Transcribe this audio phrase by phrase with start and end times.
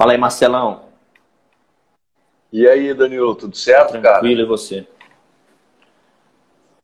[0.00, 0.84] Fala aí, Marcelão.
[2.50, 4.18] E aí, Danilo, tudo certo, Tranquilo, cara?
[4.20, 4.86] Tranquilo, e você?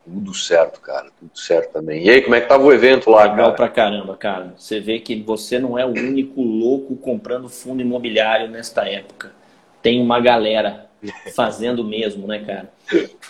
[0.05, 2.05] Tudo certo, cara, tudo certo também.
[2.05, 3.53] E aí, como é que tava o evento lá, Legal cara?
[3.53, 4.53] pra caramba, cara.
[4.59, 9.33] Você vê que você não é o único louco comprando fundo imobiliário nesta época.
[9.81, 10.85] Tem uma galera
[11.35, 12.71] fazendo mesmo, né, cara?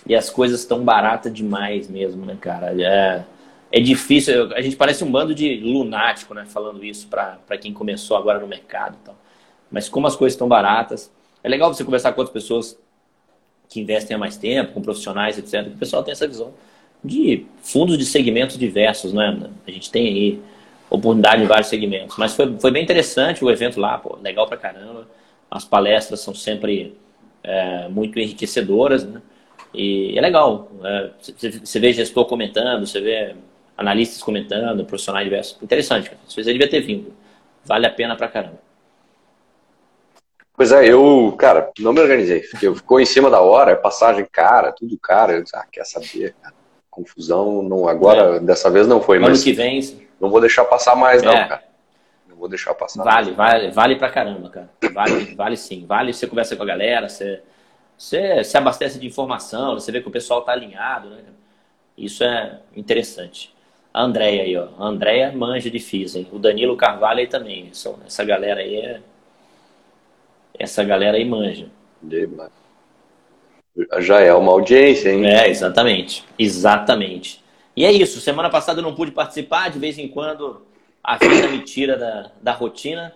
[0.05, 2.75] E as coisas estão baratas demais mesmo, né, cara?
[2.77, 3.25] É,
[3.71, 4.53] é difícil.
[4.53, 8.49] A gente parece um bando de lunático, né, falando isso pra quem começou agora no
[8.49, 9.26] mercado e tal.
[9.71, 11.11] Mas como as coisas estão baratas,
[11.43, 12.79] é legal você conversar com outras pessoas
[13.69, 15.73] que investem há mais tempo, com profissionais, etc.
[15.73, 16.53] O pessoal tem essa visão
[17.03, 19.51] de fundos de segmentos diversos, né?
[19.67, 20.41] A gente tem aí
[20.91, 22.17] oportunidade em vários segmentos.
[22.17, 25.07] Mas foi, foi bem interessante o evento lá, pô, legal pra caramba.
[25.51, 26.97] As palestras são sempre
[27.43, 29.21] é, muito enriquecedoras, né?
[29.75, 30.71] E é legal.
[30.83, 31.11] É,
[31.63, 33.35] você vê gestor comentando, você vê
[33.77, 35.63] analistas comentando, profissionais diversos.
[35.63, 36.21] Interessante, cara.
[36.27, 37.13] Você devia ter vindo.
[37.65, 38.66] Vale a pena pra caramba.
[40.57, 42.41] Pois é, eu, cara, não me organizei.
[42.41, 45.35] Fiquei, ficou em cima da hora, passagem cara, tudo cara.
[45.35, 46.55] Eu disse, ah, quer saber, cara?
[46.91, 48.41] Confusão, não, agora, é.
[48.41, 49.45] dessa vez não foi, ano mas.
[49.45, 49.81] que vem.
[50.19, 51.47] Não vou deixar passar mais, não, É.
[51.47, 51.63] cara.
[52.27, 53.05] Não vou deixar passar.
[53.05, 54.71] Vale, vale, vale pra caramba, cara.
[54.95, 55.85] Vale, vale sim.
[55.87, 57.43] Vale você conversa com a galera, você,
[57.99, 61.19] você se abastece de informação, você vê que o pessoal tá alinhado, né?
[61.99, 63.55] Isso é interessante.
[63.93, 64.69] A Andréia aí, ó.
[64.79, 66.29] A Andréia manja de FIS, hein?
[66.33, 67.71] O Danilo Carvalho aí também.
[68.07, 69.01] Essa galera aí é.
[70.59, 71.69] Essa galera aí manja.
[73.99, 75.27] Já é uma audiência, hein?
[75.27, 76.25] É, exatamente.
[76.39, 77.45] Exatamente.
[77.77, 78.21] E é isso.
[78.21, 80.63] Semana passada eu não pude participar, de vez em quando
[81.03, 83.13] a vida me tira da, da rotina.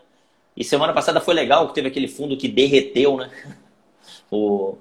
[0.56, 3.30] E semana passada foi legal, que teve aquele fundo que derreteu, né?
[4.32, 4.78] O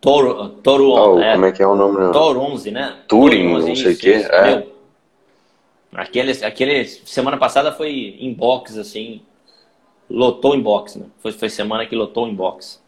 [0.00, 1.98] Toro, Toro, Oh, é, Como é que é o nome?
[1.98, 2.12] não?
[2.12, 2.96] Toro 11, né?
[3.06, 4.66] Turing, Toro 11, não sei o quê, é.
[5.92, 9.22] Aquele, aquele, semana passada foi inbox, assim,
[10.08, 11.06] lotou inbox, né?
[11.18, 12.82] Foi, foi semana que lotou inbox.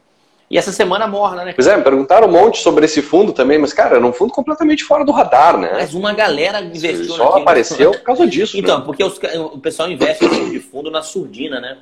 [0.49, 1.53] E essa semana morna, né?
[1.53, 4.33] Pois é, me perguntaram um monte sobre esse fundo também, mas, cara, era um fundo
[4.33, 5.71] completamente fora do radar, né?
[5.73, 7.43] Mas uma galera investiu só naquilo.
[7.43, 8.57] apareceu por causa disso.
[8.57, 8.85] Então, né?
[8.85, 9.19] porque os
[9.53, 11.79] o pessoal investe nesse tipo de fundo na surdina, né?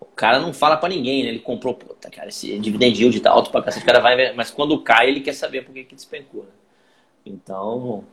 [0.00, 1.28] O cara não fala pra ninguém, né?
[1.28, 4.50] Ele comprou, puta, cara, esse dividend yield tá alto pra cacete, o cara vai, mas
[4.50, 6.50] quando cai, ele quer saber por que que despencou, né?
[7.26, 8.04] Então,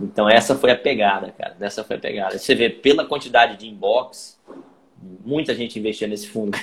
[0.00, 1.56] então essa foi a pegada, cara.
[1.60, 2.36] Essa foi a pegada.
[2.36, 4.38] Você vê, pela quantidade de inbox,
[5.24, 6.56] muita gente investia nesse fundo.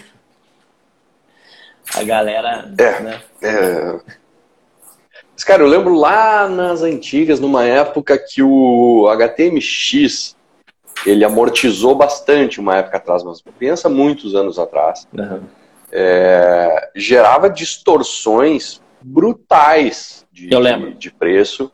[1.96, 3.00] A galera, É.
[3.02, 3.22] né?
[3.42, 4.00] É.
[5.34, 10.36] Mas, cara, eu lembro lá nas antigas, numa época que o HTMX
[11.06, 15.44] ele amortizou bastante uma época atrás, mas pensa muitos anos atrás, Aham.
[15.92, 20.92] é, gerava distorções brutais de, Eu lembro.
[20.92, 21.72] de, de preço,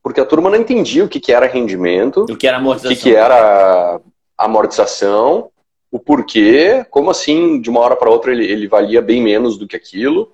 [0.00, 2.96] porque a turma não entendia o que, que era rendimento, O que era o amortização?
[2.96, 4.00] que, que era
[4.38, 5.50] amortização,
[5.94, 9.64] o porquê, como assim, de uma hora para outra ele, ele valia bem menos do
[9.64, 10.32] que aquilo.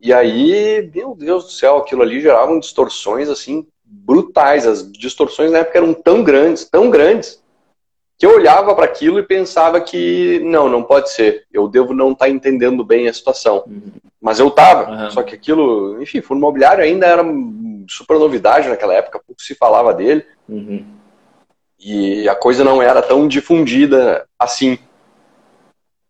[0.00, 4.66] E aí, meu Deus do céu, aquilo ali geravam distorções assim brutais.
[4.66, 7.40] As distorções na época eram tão grandes, tão grandes,
[8.18, 11.44] que eu olhava para aquilo e pensava que não, não pode ser.
[11.52, 13.62] Eu devo não estar entendendo bem a situação.
[13.68, 13.92] Uhum.
[14.20, 14.90] Mas eu estava.
[14.90, 15.10] Aham.
[15.12, 17.22] Só que aquilo, enfim, fundo imobiliário ainda era
[17.88, 20.26] super novidade naquela época, pouco se falava dele.
[20.48, 20.84] Uhum.
[21.80, 24.78] E a coisa não era tão difundida assim.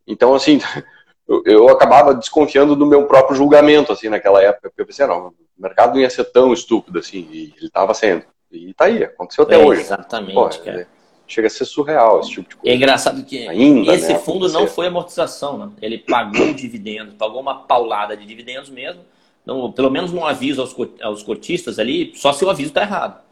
[0.06, 0.58] Então, assim,
[1.28, 4.68] eu, eu acabava desconfiando do meu próprio julgamento, assim, naquela época.
[4.68, 7.28] Porque eu pensei, não, o mercado não ia ser tão estúpido assim.
[7.30, 8.24] E ele estava sendo.
[8.50, 9.82] E tá aí, aconteceu até É, hoje.
[9.82, 10.80] Exatamente, Pô, cara.
[10.82, 10.86] é-
[11.28, 12.76] chega a ser surreal esse tipo de É coisa.
[12.76, 15.70] engraçado que Ainda, esse né, fundo não foi amortização, né?
[15.80, 19.02] Ele pagou dividendos, pagou uma paulada de dividendos mesmo.
[19.44, 23.22] Então, pelo menos um aviso aos, aos cotistas ali, só se o aviso está errado.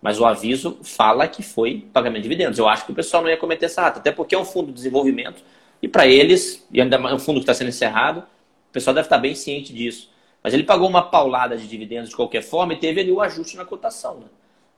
[0.00, 2.58] Mas o aviso fala que foi pagamento de dividendos.
[2.58, 4.68] Eu acho que o pessoal não ia cometer essa rata, até porque é um fundo
[4.68, 5.42] de desenvolvimento
[5.82, 9.06] e para eles, e ainda mais um fundo que está sendo encerrado, o pessoal deve
[9.06, 10.10] estar bem ciente disso.
[10.42, 13.56] Mas ele pagou uma paulada de dividendos de qualquer forma e teve ali o ajuste
[13.56, 14.16] na cotação.
[14.18, 14.26] Né?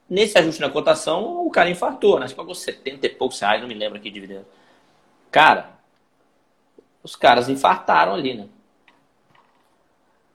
[0.09, 2.27] Nesse ajuste na cotação, o cara infartou, né?
[2.27, 4.47] Você pagou 70 e poucos reais, não me lembro aqui de dividendo.
[5.31, 5.71] Cara,
[7.03, 8.49] os caras infartaram ali, né?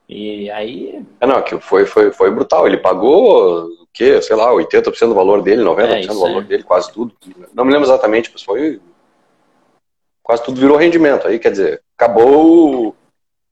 [0.07, 2.67] E aí, É, não, que foi, foi, foi brutal.
[2.67, 4.21] Ele pagou o quê?
[4.21, 6.45] Sei lá, 80% do valor dele, 90% É, do valor é.
[6.45, 7.15] dele, quase tudo.
[7.53, 8.81] Não me lembro exatamente, mas foi.
[10.21, 11.27] Quase tudo virou rendimento.
[11.27, 12.95] Aí, quer dizer, acabou o,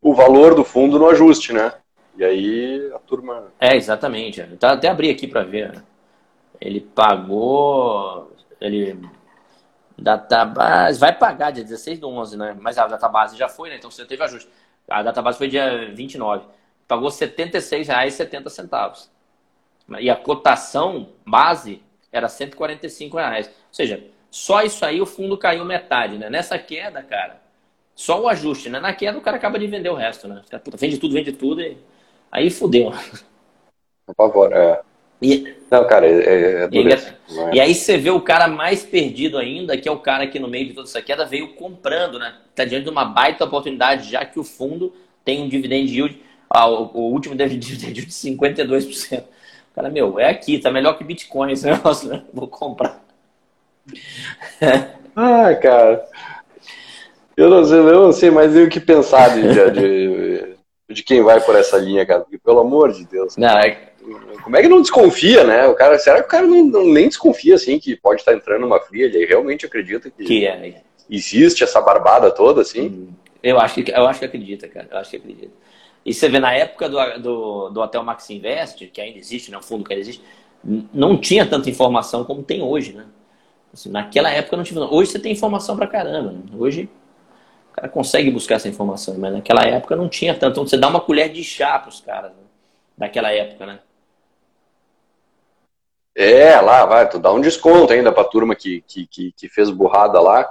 [0.01, 1.72] o valor do fundo no ajuste, né?
[2.18, 3.51] E aí a turma.
[3.60, 4.40] é, exatamente.
[4.42, 5.72] Eu até abri aqui para ver.
[5.74, 5.84] né?
[6.60, 8.31] Ele pagou.
[8.60, 9.00] Ele.
[9.98, 11.00] Database.
[11.00, 12.57] Vai pagar dia 16 do 11, né?
[12.60, 13.75] Mas a database já foi, né?
[13.78, 14.50] Então você teve ajuste.
[14.90, 16.45] A database foi dia 29.
[16.88, 19.07] Pagou R$ 76,70.
[20.00, 21.81] E a cotação base
[22.12, 23.47] era 145 reais.
[23.47, 26.27] Ou seja, Só isso aí o fundo caiu metade, né?
[26.30, 27.39] Nessa queda, cara,
[27.95, 28.80] só o ajuste, né?
[28.80, 30.41] Na queda o cara acaba de vender o resto, né?
[30.63, 31.77] Puta, vende tudo, vende tudo e
[32.31, 32.91] aí fudeu.
[34.06, 34.81] Por favor, é.
[35.21, 38.83] E, Não, cara, é, é, é dureza, e, e, aí você vê o cara mais
[38.83, 42.19] perdido ainda, que é o cara que no meio de toda essa queda veio comprando,
[42.19, 42.35] né?
[42.53, 44.94] Tá diante de uma baita oportunidade, já que o fundo
[45.24, 49.24] tem um dividend yield, ah, o, o último dividend yield de 52%.
[49.75, 52.23] Cara, meu, é aqui, tá melhor que Bitcoin esse negócio, né?
[52.33, 53.03] Vou comprar.
[55.15, 56.05] Ai, cara.
[57.35, 60.55] Eu não sei, eu não sei mais nem o que pensar de, de,
[60.89, 62.21] de, quem vai por essa linha, cara.
[62.21, 63.35] Porque, pelo amor de Deus.
[63.37, 63.89] Não, é...
[64.43, 65.65] Como é que não desconfia, né?
[65.67, 68.61] O cara, será que o cara não, não nem desconfia assim que pode estar entrando
[68.61, 69.05] numa fria?
[69.05, 70.81] Ele realmente acredita que, que é.
[71.09, 72.87] existe essa barbada toda, assim?
[72.87, 74.89] Hum, eu acho que eu acho que acredita, cara.
[74.91, 75.53] Eu acho que acredita.
[76.05, 79.59] E você vê na época do, do, do Hotel Max Invest, que ainda existe, né?
[79.61, 80.23] Fundo que ainda existe,
[80.94, 83.05] não tinha tanta informação como tem hoje, né?
[83.73, 84.79] Assim, naquela época não tinha.
[84.81, 86.31] Hoje você tem informação pra caramba.
[86.31, 86.41] Né?
[86.57, 86.89] Hoje
[87.71, 90.51] o cara consegue buscar essa informação, mas naquela época não tinha tanto.
[90.51, 92.44] Então você dá uma colher de chá pros caras, né?
[92.97, 93.79] daquela época, né?
[96.15, 99.71] É, lá, vai, tu dá um desconto ainda pra turma que, que, que, que fez
[99.71, 100.47] burrada lá.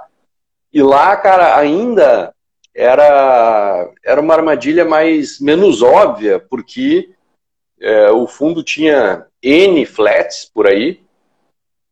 [0.73, 2.32] E lá, cara, ainda
[2.75, 7.09] era, era uma armadilha mais menos óbvia, porque
[7.79, 11.01] é, o fundo tinha N flats por aí,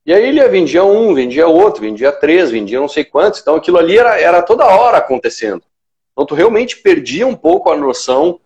[0.05, 3.39] e aí ele vendia um, vendia outro, vendia três, vendia não sei quantos.
[3.39, 5.61] Então aquilo ali era, era toda hora acontecendo.
[6.11, 8.39] Então tu realmente perdia um pouco a noção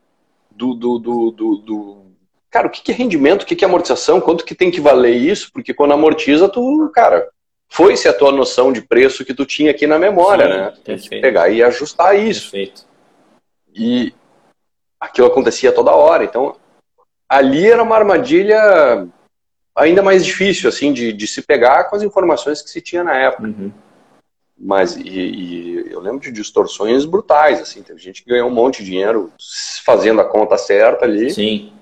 [0.51, 2.05] do, do, do, do, do
[2.49, 5.51] cara, o que, é rendimento, o que, é amortização, quanto que tem que valer isso,
[5.53, 7.27] porque quando amortiza, tu, cara,
[7.69, 10.73] foi-se a tua noção de preço que tu tinha aqui na memória, Sim, né?
[10.83, 12.51] Tem que pegar e ajustar isso.
[12.51, 12.85] Perfeito.
[13.73, 14.13] E
[15.00, 16.23] aquilo acontecia toda hora.
[16.23, 16.56] Então,
[17.27, 19.07] ali era uma armadilha
[19.75, 23.15] ainda mais difícil, assim, de, de se pegar com as informações que se tinha na
[23.15, 23.47] época.
[23.47, 23.71] Uhum.
[24.57, 28.81] Mas, e, e, eu lembro de distorções brutais, assim, teve gente que ganhou um monte
[28.81, 29.31] de dinheiro
[29.85, 31.29] fazendo a conta certa ali.
[31.29, 31.73] Sim.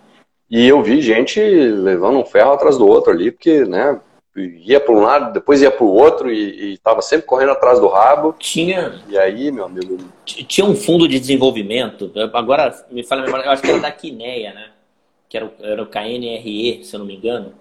[0.50, 4.00] E eu vi gente levando um ferro atrás do outro ali, porque, né,
[4.35, 7.88] ia para um lado, depois ia para o outro e estava sempre correndo atrás do
[7.88, 8.35] rabo.
[8.39, 9.01] Tinha.
[9.07, 9.97] E aí, meu amigo.
[10.25, 13.91] Tinha um fundo de desenvolvimento, agora me fala a memória, eu acho que era da
[13.91, 14.71] Quineia, né?
[15.30, 17.53] Que era o, era o KNRE, se eu não me engano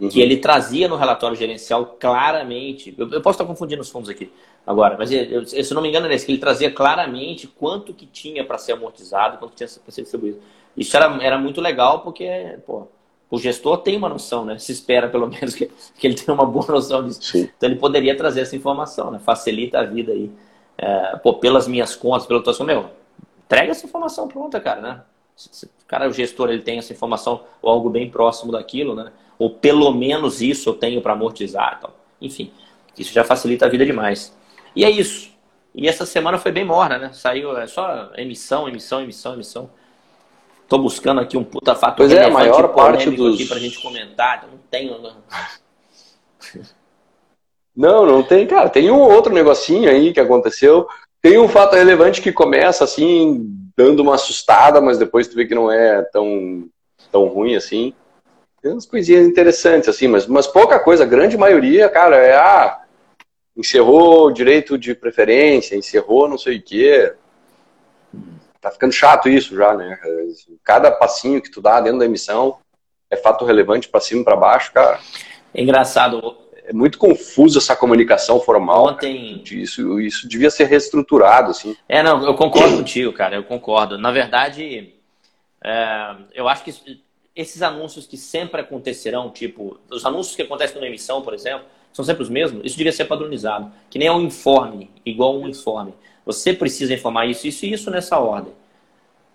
[0.00, 0.08] uhum.
[0.08, 2.94] que ele trazia no relatório gerencial claramente.
[2.96, 4.32] Eu, eu, posso estar confundindo os fundos aqui
[4.66, 8.44] agora, mas eu, se não me engano, esse, que ele trazia claramente quanto que tinha
[8.44, 10.40] para ser amortizado, quanto tinha para ser distribuído.
[10.76, 12.88] Isso era, era muito legal porque, pô,
[13.30, 14.58] o gestor tem uma noção, né?
[14.58, 17.22] Se espera pelo menos que, que ele tenha uma boa noção disso.
[17.22, 17.48] Sim.
[17.56, 19.18] Então ele poderia trazer essa informação, né?
[19.18, 20.30] Facilita a vida aí.
[20.76, 22.90] É, pô, pelas minhas contas, pelo teu meu,
[23.44, 25.02] entrega essa informação pronta, cara, né?
[25.36, 29.12] Se, cara, o gestor, ele tem essa informação ou algo bem próximo daquilo, né?
[29.40, 31.76] ou pelo menos isso eu tenho para amortizar.
[31.78, 31.90] Então,
[32.20, 32.52] enfim,
[32.96, 34.36] isso já facilita a vida demais.
[34.76, 35.30] E é isso.
[35.74, 37.10] E essa semana foi bem morna, né?
[37.14, 39.70] Saiu é só emissão, emissão, emissão, emissão.
[40.70, 43.34] Tô buscando aqui um puta fato pois é, a maior parte dos...
[43.34, 44.46] aqui pra gente comentar.
[44.48, 45.02] Não tenho.
[45.02, 45.16] Não.
[47.76, 48.68] não, não tem, cara.
[48.68, 50.86] Tem um outro negocinho aí que aconteceu.
[51.20, 53.44] Tem um fato relevante que começa assim,
[53.76, 56.68] dando uma assustada, mas depois tu vê que não é tão,
[57.10, 57.92] tão ruim assim.
[58.62, 61.02] Tem umas coisinhas interessantes, assim, mas, mas pouca coisa.
[61.02, 62.80] A grande maioria, cara, é ah,
[63.56, 67.12] encerrou o direito de preferência, encerrou não sei o quê.
[68.60, 69.98] Tá ficando chato isso já, né?
[70.62, 72.58] Cada passinho que tu dá dentro da emissão
[73.10, 75.00] é fato relevante para cima e para baixo, cara.
[75.54, 76.36] É engraçado.
[76.64, 78.86] É muito confuso essa comunicação formal.
[78.86, 79.42] Ontem.
[79.50, 81.76] Isso, isso devia ser reestruturado, assim.
[81.88, 83.98] É, não, eu concordo contigo, cara, eu concordo.
[83.98, 84.94] Na verdade,
[85.64, 87.02] é, eu acho que
[87.34, 92.04] esses anúncios que sempre acontecerão, tipo, os anúncios que acontecem na emissão, por exemplo, são
[92.04, 93.72] sempre os mesmos, isso devia ser padronizado.
[93.88, 95.94] Que nem um informe, igual um informe.
[96.32, 98.52] Você precisa informar isso, isso e isso nessa ordem.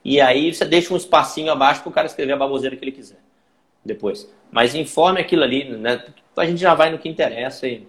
[0.03, 2.91] E aí você deixa um espacinho abaixo para o cara escrever a baboseira que ele
[2.91, 3.19] quiser.
[3.83, 4.31] Depois.
[4.51, 6.03] Mas informe aquilo ali, né?
[6.37, 7.87] A gente já vai no que interessa e,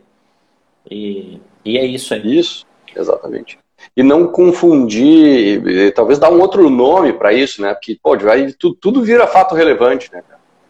[0.91, 2.39] e, e é isso aí.
[2.39, 3.59] Isso, exatamente
[3.97, 7.75] e não confundir, talvez dar um outro nome para isso, né?
[7.75, 10.23] Porque, pô, vai, tudo, tudo vira fato relevante, né?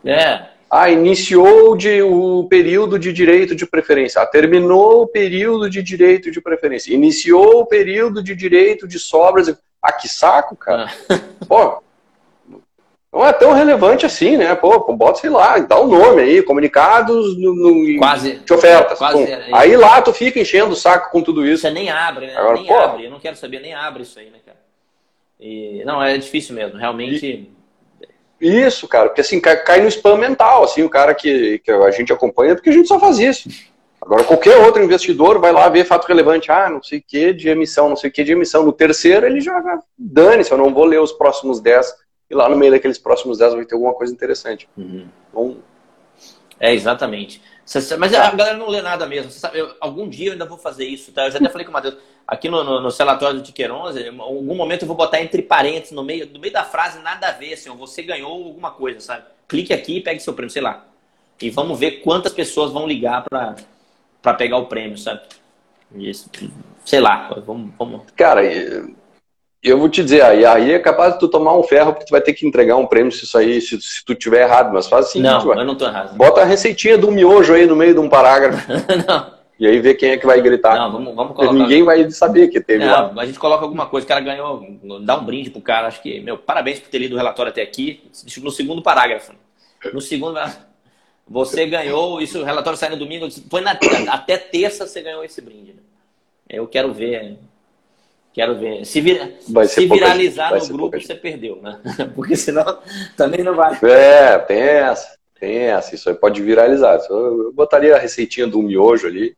[0.05, 0.56] É.
[0.79, 4.21] Ah, iniciou de, o período de direito de preferência.
[4.21, 6.93] Ah, terminou o período de direito de preferência.
[6.93, 9.49] Iniciou o período de direito de sobras.
[9.81, 10.93] Ah, que saco, cara.
[11.09, 11.21] Ah.
[11.49, 11.83] Pô,
[13.11, 14.55] não é tão relevante assim, né?
[14.55, 18.99] Pô, bota, sei lá, dá um nome aí, comunicados no, no quase, de ofertas.
[18.99, 21.63] Quase, é, aí lá tu fica enchendo o saco com tudo isso.
[21.63, 22.37] Você nem abre, né?
[22.37, 24.59] Agora, nem pô, abre, eu não quero saber, nem abre isso aí, né, cara?
[25.41, 27.51] E, não, é difícil mesmo, realmente.
[28.41, 31.91] Isso, cara, porque assim, cai, cai, no spam mental, assim, o cara que, que a
[31.91, 33.49] gente acompanha, porque a gente só faz isso.
[34.01, 37.49] Agora, qualquer outro investidor vai lá ver fato relevante, ah, não sei o que de
[37.49, 38.63] emissão, não sei o que de emissão.
[38.63, 41.93] No terceiro, ele já dane-se, eu não vou ler os próximos 10,
[42.31, 44.69] e lá no meio daqueles próximos 10 vai ter alguma coisa interessante.
[44.77, 45.07] Uhum.
[45.31, 45.57] Então,
[46.61, 47.43] é, exatamente.
[47.99, 49.31] Mas a galera não lê nada mesmo.
[49.31, 51.27] Sabe, eu, algum dia eu ainda vou fazer isso, tá?
[51.27, 51.97] Eu já até falei com o Matheus.
[52.27, 55.93] Aqui no, no, no relatório do 11, em algum momento eu vou botar entre parênteses,
[55.93, 59.25] no meio, no meio da frase, nada a ver, assim, você ganhou alguma coisa, sabe?
[59.49, 60.85] Clique aqui e pegue seu prêmio, sei lá.
[61.41, 65.23] E vamos ver quantas pessoas vão ligar para pegar o prêmio, sabe?
[65.95, 66.29] Isso,
[66.85, 68.03] sei lá, vamos, vamos.
[68.17, 68.43] Cara,
[69.69, 72.11] eu vou te dizer, aí, aí é capaz de tu tomar um ferro porque tu
[72.11, 74.87] vai ter que entregar um prêmio se isso aí, se, se tu tiver errado, mas
[74.87, 75.21] faz assim.
[75.21, 76.17] Não, eu não tô errado.
[76.17, 78.67] Bota a receitinha do miojo aí no meio de um parágrafo.
[79.07, 79.37] não.
[79.59, 80.77] E aí vê quem é que vai gritar.
[80.77, 81.55] Não, vamos, vamos colocar.
[81.55, 83.23] Ninguém vai saber que teve não, lá.
[83.23, 84.67] A gente coloca alguma coisa, o cara ganhou,
[85.01, 87.63] dá um brinde pro cara, acho que, meu, parabéns por ter lido o relatório até
[87.63, 88.03] aqui,
[88.43, 89.33] no segundo parágrafo.
[89.95, 90.39] No segundo,
[91.27, 93.79] você ganhou, isso, o relatório sai no domingo, foi na,
[94.11, 95.73] até terça você ganhou esse brinde.
[95.73, 95.81] Né?
[96.49, 97.39] Eu quero ver
[98.37, 98.85] Quero ver.
[98.85, 101.81] Se, vir, se viralizar no grupo, você perdeu, né?
[102.15, 102.83] Porque senão
[103.17, 103.79] também não vai.
[103.83, 105.17] É, tem essa.
[105.41, 105.95] Tem essa.
[105.95, 107.01] Isso aí pode viralizar.
[107.09, 109.35] Eu botaria a receitinha do miojo ali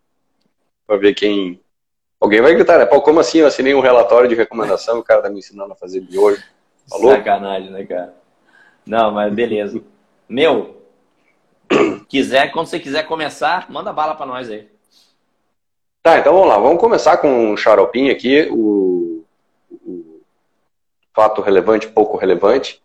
[0.84, 1.60] para ver quem.
[2.20, 2.86] Alguém vai gritar, né?
[2.86, 3.38] Pô, como assim?
[3.38, 6.42] Eu assinei um relatório de recomendação o cara tá me ensinando a fazer miojo.
[6.90, 7.12] Falou?
[7.12, 8.12] Sacanagem, né, cara?
[8.84, 9.80] Não, mas beleza.
[10.28, 10.82] Meu,
[12.08, 14.66] quiser, quando você quiser começar, manda bala para nós aí.
[16.08, 16.56] Tá, então vamos lá.
[16.56, 19.26] Vamos começar com um xaropinho aqui, o,
[19.70, 20.22] o
[21.14, 22.80] fato relevante, pouco relevante,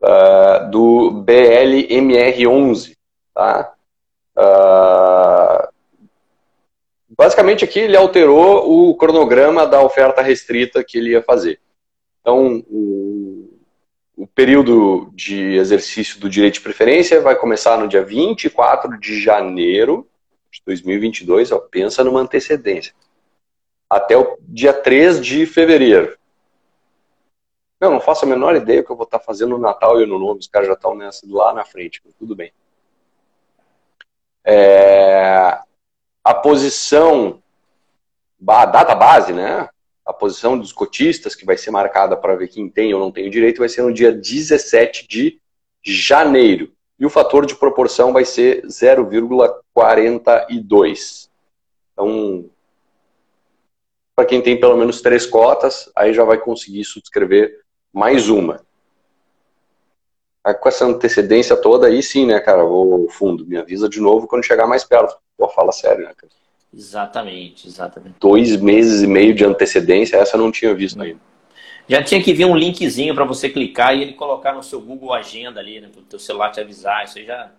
[0.00, 2.96] uh, do BLMR11.
[3.34, 3.74] Tá?
[4.34, 5.68] Uh,
[7.14, 11.60] basicamente aqui ele alterou o cronograma da oferta restrita que ele ia fazer.
[12.22, 13.50] Então, o,
[14.16, 20.08] o período de exercício do direito de preferência vai começar no dia 24 de janeiro
[20.52, 22.94] de 2022, ó, pensa numa antecedência.
[23.88, 26.16] Até o dia 3 de fevereiro.
[27.80, 30.06] Eu não faço a menor ideia o que eu vou estar fazendo no Natal e
[30.06, 30.38] no Novo.
[30.38, 32.52] Os caras já estão nessa lá na frente, tudo bem.
[34.44, 35.58] É,
[36.22, 37.42] a posição,
[38.46, 39.68] a data base, né?
[40.04, 43.26] A posição dos cotistas, que vai ser marcada para ver quem tem ou não tem
[43.26, 45.40] o direito, vai ser no dia 17 de
[45.82, 51.28] janeiro e o fator de proporção vai ser 0,42.
[51.92, 52.48] Então,
[54.14, 57.58] para quem tem pelo menos três cotas, aí já vai conseguir subscrever
[57.92, 58.60] mais uma.
[60.60, 62.64] Com essa antecedência toda, aí sim, né, cara?
[62.64, 65.16] O fundo, me avisa de novo quando chegar mais perto.
[65.36, 66.32] Pô, fala sério, né, cara?
[66.72, 68.14] Exatamente, exatamente.
[68.20, 71.31] Dois meses e meio de antecedência, essa eu não tinha visto ainda.
[71.88, 75.12] Já tinha que vir um linkzinho para você clicar e ele colocar no seu Google
[75.12, 77.04] Agenda ali, né, para o teu celular te avisar.
[77.04, 77.50] Isso aí já,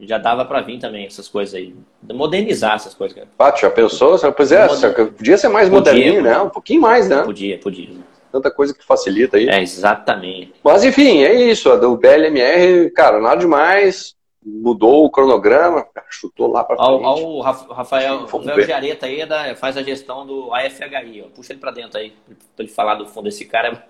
[0.00, 1.74] já dava para vir também, essas coisas aí.
[2.12, 3.56] Modernizar essas coisas, cara.
[3.56, 4.18] Já pensou?
[4.32, 6.38] Pois é, podia ser mais podia, moderninho, né?
[6.40, 7.22] Um pouquinho mais, né?
[7.22, 7.88] Podia, podia.
[8.30, 9.48] Tanta coisa que facilita aí.
[9.48, 10.54] É, exatamente.
[10.62, 11.70] Mas enfim, é isso.
[11.70, 16.88] A do BLMR, cara, nada demais mudou o cronograma, chutou lá para frente.
[16.88, 21.28] Olha o Rafael, Rafael Giareta aí da, faz a gestão do AFHI, ó.
[21.34, 22.14] puxa ele para dentro aí,
[22.56, 23.28] para ele falar do fundo.
[23.28, 23.82] Esse cara é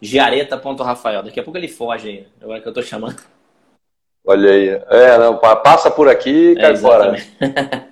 [0.00, 3.20] Giareta.rafael, daqui a pouco ele foge aí, agora que eu tô chamando.
[4.26, 7.16] Olha aí, é, não, passa por aqui e é, cai é, fora.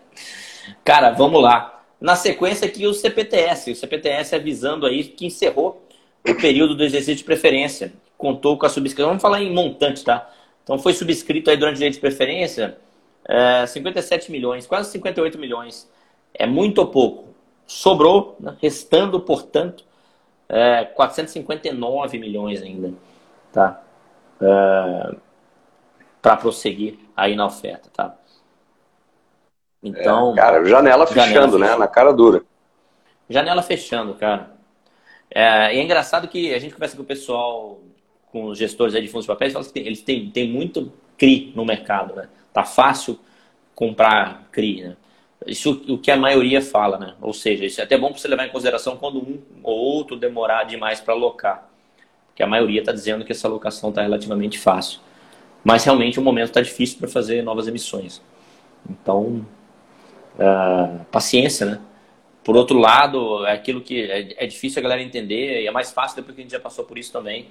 [0.85, 1.83] cara, vamos lá.
[2.01, 5.87] Na sequência aqui o CPTS, o CPTS avisando aí que encerrou
[6.29, 10.29] o período do exercício de preferência, contou com a subscrição, vamos falar em montante, tá?
[10.65, 12.77] Então foi subscrito aí durante o direito de preferência
[13.27, 15.91] é, 57 milhões, quase 58 milhões.
[16.33, 17.29] É muito ou pouco.
[17.67, 18.57] Sobrou, né?
[18.61, 19.85] restando, portanto,
[20.49, 22.93] é, 459 milhões ainda.
[23.53, 23.83] Tá?
[24.41, 25.15] É,
[26.21, 28.15] para prosseguir aí na oferta, tá?
[29.83, 30.33] Então.
[30.33, 31.77] É, cara, janela fechando, janela né?
[31.77, 32.43] Na cara dura.
[33.29, 34.51] Janela fechando, cara.
[35.31, 37.81] É, e é engraçado que a gente conversa com o pessoal
[38.35, 41.65] com os gestores de fundos de papéis, fala que eles têm, têm muito CRI no
[41.65, 42.29] mercado, né?
[42.53, 43.17] Tá fácil
[43.77, 44.97] comprar CRI, né?
[45.47, 47.15] Isso o que a maioria fala, né?
[47.23, 50.17] Ou seja, isso é até bom para você levar em consideração quando um ou outro
[50.17, 51.71] demorar demais para alocar.
[52.27, 54.99] Porque a maioria está dizendo que essa alocação está relativamente fácil.
[55.63, 58.21] Mas realmente o momento está difícil para fazer novas emissões.
[58.91, 59.47] Então,
[60.35, 61.81] uh, paciência, né?
[62.43, 65.93] Por outro lado, é aquilo que é, é difícil a galera entender e é mais
[65.93, 67.47] fácil depois que a gente já passou por isso também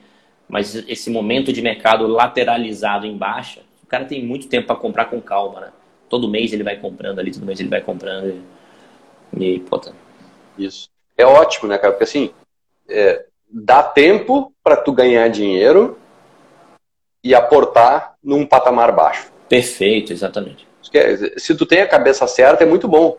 [0.47, 5.05] mas esse momento de mercado lateralizado em baixa, o cara tem muito tempo para comprar
[5.05, 5.71] com calma, né?
[6.09, 8.43] Todo mês ele vai comprando ali, todo mês ele vai comprando.
[9.35, 9.91] E, e pô, tá.
[10.57, 10.89] Isso.
[11.17, 11.93] É ótimo, né, cara?
[11.93, 12.31] Porque assim,
[12.87, 15.97] é, dá tempo para tu ganhar dinheiro
[17.23, 19.31] e aportar num patamar baixo.
[19.47, 20.67] Perfeito, exatamente.
[20.91, 23.17] quer, se tu tem a cabeça certa, é muito bom.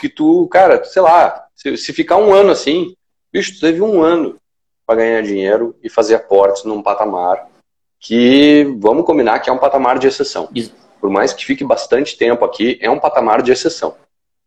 [0.00, 2.94] Que tu, cara, sei lá, se, se ficar um ano assim,
[3.32, 4.38] bicho, tu teve um ano
[4.86, 7.48] para ganhar dinheiro e fazer aportes num patamar
[7.98, 10.48] que, vamos combinar, que é um patamar de exceção.
[11.00, 13.96] Por mais que fique bastante tempo aqui, é um patamar de exceção.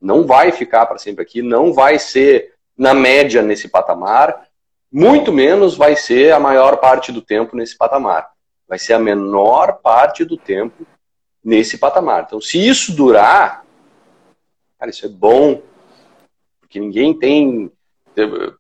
[0.02, 4.48] Não vai ficar para sempre aqui, não vai ser na média nesse patamar,
[4.92, 8.32] muito menos vai ser a maior parte do tempo nesse patamar.
[8.68, 10.86] Vai ser a menor parte do tempo
[11.44, 12.24] nesse patamar.
[12.26, 13.66] Então, se isso durar,
[14.80, 15.62] cara, isso é bom,
[16.60, 17.72] porque ninguém tem.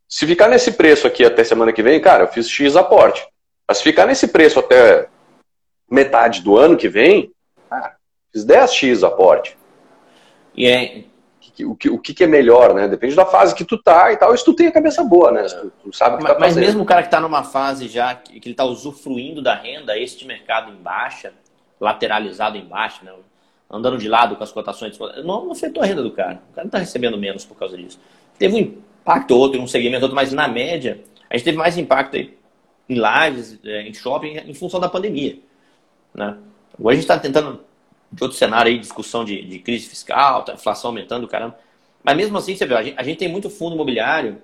[0.07, 3.25] Se ficar nesse preço aqui até semana que vem, cara, eu fiz X aporte.
[3.67, 5.07] Mas se ficar nesse preço até
[5.89, 7.31] metade do ano que vem,
[7.69, 7.95] cara,
[8.31, 9.57] fiz 10X aporte.
[10.55, 11.03] E é,
[11.63, 12.87] o que, o que é melhor, né?
[12.87, 15.43] Depende da fase que tu tá e tal, se tu tem a cabeça boa, né?
[15.43, 17.87] Tu, tu sabe o que mas, tá mas mesmo o cara que tá numa fase
[17.87, 21.33] já que, que ele tá usufruindo da renda, este mercado em baixa,
[21.79, 23.11] lateralizado em baixa, né?
[23.69, 26.41] andando de lado com as cotações, não, não afetou a renda do cara.
[26.51, 27.99] O cara não tá recebendo menos por causa disso.
[28.37, 30.99] Teve um impacto outro, um segmento outro, mas na média,
[31.29, 32.37] a gente teve mais impacto aí
[32.87, 35.37] em lajes, é, em shopping, em função da pandemia.
[36.13, 36.37] Né?
[36.77, 37.61] Agora a gente está tentando
[38.11, 41.57] de outro cenário aí, discussão de, de crise fiscal, tá, inflação aumentando, caramba.
[42.03, 44.37] Mas mesmo assim, você vê, a gente, a gente tem muito fundo imobiliário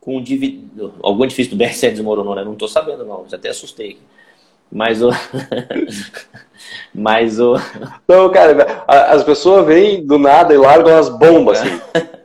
[0.00, 0.94] com dividido.
[1.02, 2.44] Algum edifício do BRC desmoronou, né?
[2.44, 3.26] Não estou sabendo, não.
[3.28, 4.00] Já até assustei aqui.
[4.70, 5.10] Mas o.
[6.92, 7.54] Mas o.
[8.06, 11.80] Não, cara, as pessoas vêm do nada e largam as bombas assim.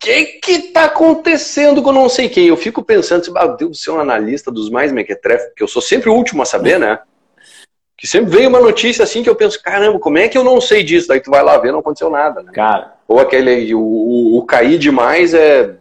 [0.00, 2.46] o que que tá acontecendo com não sei quem?
[2.46, 5.82] Eu fico pensando, assim, meu Deus, ser um analista dos mais mequetrefes, porque eu sou
[5.82, 6.98] sempre o último a saber, né?
[7.98, 10.58] Que sempre vem uma notícia assim que eu penso, caramba, como é que eu não
[10.58, 11.06] sei disso?
[11.06, 12.42] Daí tu vai lá ver, não aconteceu nada.
[12.42, 12.50] Né?
[12.50, 12.94] Cara.
[13.06, 15.76] Ou aquele, o, o, o cair demais é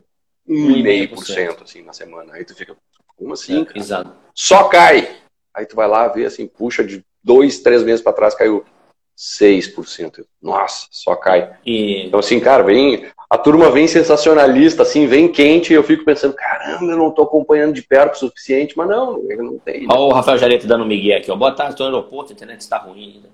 [0.46, 2.34] 1,5% assim na semana.
[2.34, 2.76] Aí tu fica,
[3.16, 3.66] como assim?
[3.74, 4.12] É, exato.
[4.36, 5.16] Só cai.
[5.56, 8.66] Aí tu vai lá ver assim, puxa, de dois, três meses para trás caiu
[9.18, 10.26] 6%.
[10.42, 11.58] Nossa, só cai.
[11.66, 12.06] E...
[12.08, 13.10] Então, assim, cara, vem.
[13.30, 17.22] A turma vem sensacionalista, assim, vem quente, e eu fico pensando, caramba, eu não tô
[17.22, 19.86] acompanhando de perto o suficiente, mas não, não tem.
[19.88, 21.36] Olha o Rafael Jareta dando migué aqui, ó.
[21.36, 23.30] Boa tarde, estou no aeroporto, a internet está ruim ainda.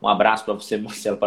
[0.00, 1.18] Um abraço para você, Marcelo.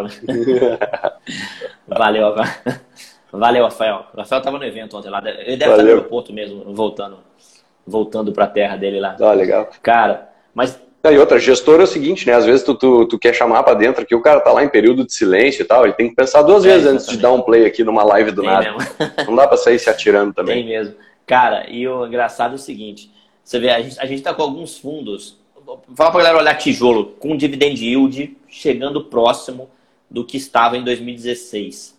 [1.86, 2.34] Valeu,
[3.30, 4.06] Valeu, Rafael.
[4.14, 5.18] O Rafael estava no evento ontem lá.
[5.18, 5.72] Ele deve Valeu.
[5.72, 7.18] estar no aeroporto mesmo, voltando,
[7.86, 9.14] voltando para a terra dele lá.
[9.20, 9.68] Ah, legal.
[9.82, 10.80] Cara, mas
[11.12, 12.34] e outra, gestor é o seguinte, né?
[12.34, 14.68] Às vezes tu, tu, tu quer chamar para dentro aqui, o cara tá lá em
[14.68, 17.32] período de silêncio e tal, ele tem que pensar duas é, vezes antes de dar
[17.32, 18.74] um play aqui numa live do tem nada.
[19.26, 20.56] Não dá para sair se atirando também.
[20.56, 20.94] Tem mesmo.
[21.26, 23.10] Cara, e o engraçado é o seguinte,
[23.42, 25.36] você vê, a gente, a gente tá com alguns fundos,
[25.94, 29.68] fala pra galera olhar tijolo, com dividend yield chegando próximo
[30.10, 31.96] do que estava em 2016.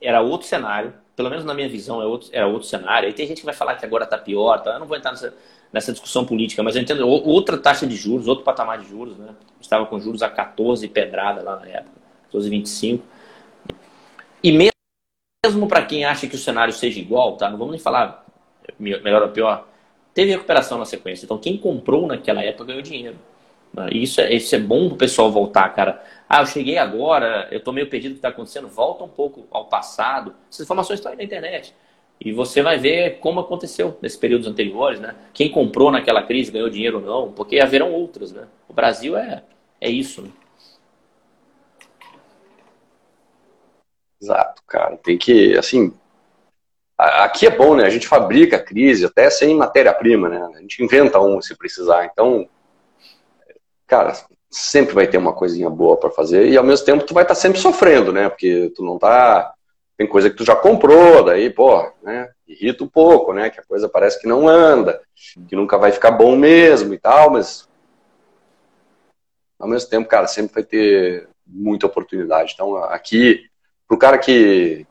[0.00, 3.08] Era outro cenário, pelo menos na minha visão, é outro, era outro cenário.
[3.08, 4.74] Aí tem gente que vai falar que agora tá pior, tá?
[4.74, 5.34] eu não vou entrar nessa
[5.72, 9.34] nessa discussão política, mas eu entendo outra taxa de juros, outro patamar de juros, né?
[9.60, 12.00] Estava com juros a 14 pedrada lá na época,
[12.32, 13.00] 12,25.
[14.42, 17.50] E mesmo para quem acha que o cenário seja igual, tá?
[17.50, 18.24] Não vamos nem falar
[18.78, 19.68] melhor ou pior.
[20.14, 21.24] Teve recuperação na sequência.
[21.24, 23.16] Então quem comprou naquela época ganhou dinheiro.
[23.72, 23.88] Né?
[23.92, 26.02] E isso é, isso é bom para o pessoal voltar, cara.
[26.28, 28.68] Ah, eu cheguei agora, eu estou meio perdido o que está acontecendo.
[28.68, 30.34] Volta um pouco ao passado.
[30.50, 31.74] Essas informações estão aí na internet.
[32.20, 35.14] E você vai ver como aconteceu nesses períodos anteriores, né?
[35.32, 38.46] Quem comprou naquela crise ganhou dinheiro ou não, porque haverão outras, né?
[38.68, 39.44] O Brasil é,
[39.80, 40.30] é isso, né?
[44.20, 44.96] Exato, cara.
[44.96, 45.94] Tem que, assim,
[46.96, 47.84] aqui é bom, né?
[47.84, 50.50] A gente fabrica a crise até sem matéria-prima, né?
[50.56, 52.06] A gente inventa um se precisar.
[52.06, 52.48] Então,
[53.86, 54.12] cara,
[54.50, 57.34] sempre vai ter uma coisinha boa para fazer e ao mesmo tempo tu vai estar
[57.34, 58.28] tá sempre sofrendo, né?
[58.28, 59.54] Porque tu não tá
[59.98, 63.64] tem coisa que tu já comprou, daí, pô, né, irrita um pouco, né, que a
[63.64, 65.02] coisa parece que não anda,
[65.48, 67.68] que nunca vai ficar bom mesmo e tal, mas
[69.58, 72.52] ao mesmo tempo, cara, sempre vai ter muita oportunidade.
[72.54, 73.44] Então, aqui,
[73.88, 74.86] pro cara que,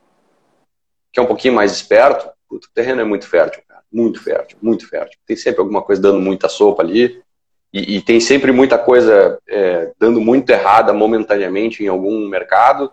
[1.13, 4.89] que é um pouquinho mais esperto, o terreno é muito fértil, cara, muito fértil, muito
[4.89, 5.17] fértil.
[5.25, 7.23] Tem sempre alguma coisa dando muita sopa ali,
[7.71, 12.91] e, e tem sempre muita coisa é, dando muito errada momentaneamente em algum mercado,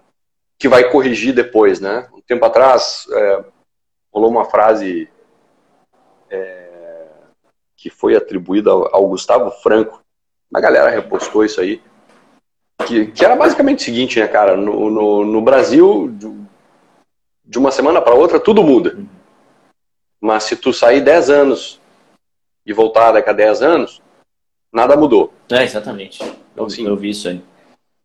[0.58, 2.08] que vai corrigir depois, né?
[2.12, 3.44] Um tempo atrás é,
[4.12, 5.08] rolou uma frase
[6.30, 7.06] é,
[7.76, 10.02] que foi atribuída ao, Gustavo Franco.
[10.54, 11.82] A galera repostou isso aí.
[12.86, 14.56] Que, que era basicamente o seguinte, né, cara?
[14.56, 16.12] No, no, no Brasil,
[17.44, 18.96] de uma semana para outra, tudo muda.
[20.20, 21.80] Mas se tu sair 10 anos
[22.64, 24.02] e voltar daqui a 10 anos,
[24.72, 25.32] nada mudou.
[25.50, 26.22] É, exatamente.
[26.52, 27.42] Então, assim, eu vi isso aí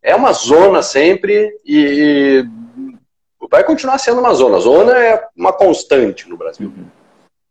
[0.01, 2.45] é uma zona sempre e,
[3.49, 4.59] vai continuar sendo uma zona.
[4.59, 6.67] Zona é uma constante no Brasil.
[6.67, 6.85] Uhum.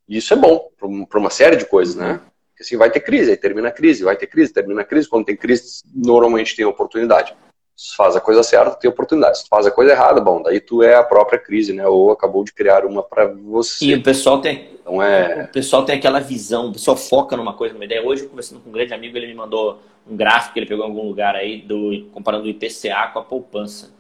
[0.08, 0.70] Isso é bom
[1.08, 2.20] para uma série de coisas, né?
[2.50, 5.08] Porque assim, vai ter crise, aí termina a crise, vai ter crise, termina a crise.
[5.08, 7.34] Quando tem crise, normalmente tem oportunidade.
[7.78, 9.38] Se faz a coisa certa, tem oportunidade.
[9.38, 11.86] Se faz a coisa errada, bom, daí tu é a própria crise, né?
[11.86, 13.84] Ou acabou de criar uma para você.
[13.84, 15.44] E o pessoal tem, então é...
[15.44, 18.04] o pessoal tem aquela visão, o pessoal foca numa coisa, numa ideia.
[18.04, 19.78] Hoje, conversando com um grande amigo, ele me mandou
[20.10, 23.22] um gráfico que ele pegou em algum lugar aí, do, comparando o IPCA com a
[23.22, 23.94] poupança.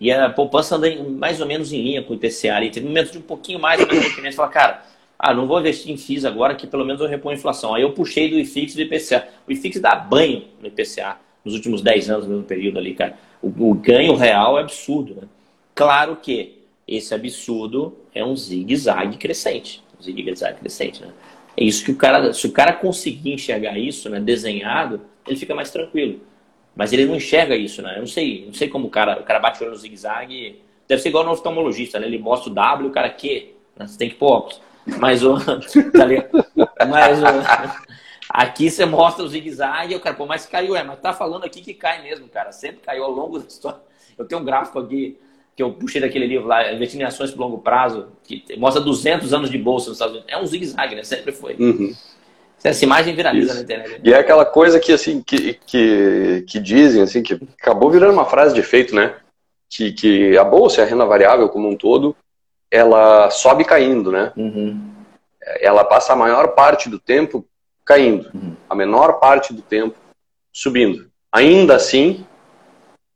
[0.00, 2.70] E a poupança anda em, mais ou menos em linha com o IPCA ali.
[2.70, 4.82] Teve momentos de um pouquinho mais, mas o cliente fala, cara,
[5.18, 7.74] ah, não vou investir em FIIs agora que pelo menos eu reponho a inflação.
[7.74, 9.26] Aí eu puxei do IFIX e do IPCA.
[9.48, 13.16] O IFIX dá banho no IPCA nos últimos 10 anos, no mesmo período ali, cara.
[13.40, 15.28] O, o ganho real é absurdo, né?
[15.76, 19.80] Claro que esse absurdo é um zigue-zague crescente.
[19.96, 21.08] Um zigue-zague crescente, né?
[21.56, 25.54] É isso que o cara, se o cara conseguir enxergar isso, né, desenhado, ele fica
[25.54, 26.20] mais tranquilo.
[26.74, 27.94] Mas ele não enxerga isso, né?
[27.94, 30.60] Eu não sei, não sei como o cara, o cara bate o olho no zigue-zague.
[30.88, 32.06] Deve ser igual no oftalmologista, né?
[32.08, 33.86] Ele mostra o W, o cara que, né?
[33.86, 34.60] você tem que pôr óculos.
[34.98, 35.36] Mas o.
[36.76, 37.26] Tá mas o,
[38.28, 41.44] aqui você mostra o zigue-zague e o cara, pô, mas caiu, é, mas tá falando
[41.44, 42.52] aqui que cai mesmo, cara.
[42.52, 43.80] Sempre caiu ao longo da história.
[44.16, 45.18] Eu tenho um gráfico aqui
[45.54, 49.32] que eu puxei daquele livro lá, Investindo em Ações por Longo Prazo, que mostra 200
[49.32, 50.32] anos de bolsa nos Estados Unidos.
[50.32, 51.02] É um zigue-zague, né?
[51.02, 51.54] Sempre foi.
[51.54, 51.94] Uhum.
[52.62, 53.54] Essa imagem viraliza Isso.
[53.56, 54.00] na internet.
[54.02, 58.24] E é aquela coisa que, assim, que, que, que dizem, assim, que acabou virando uma
[58.24, 59.14] frase de efeito, né?
[59.68, 62.14] Que, que a bolsa, a renda variável como um todo,
[62.70, 64.32] ela sobe caindo, né?
[64.36, 64.92] Uhum.
[65.60, 67.46] Ela passa a maior parte do tempo
[67.86, 68.56] caindo, uhum.
[68.68, 69.96] a menor parte do tempo
[70.52, 71.08] subindo.
[71.30, 72.26] Ainda assim,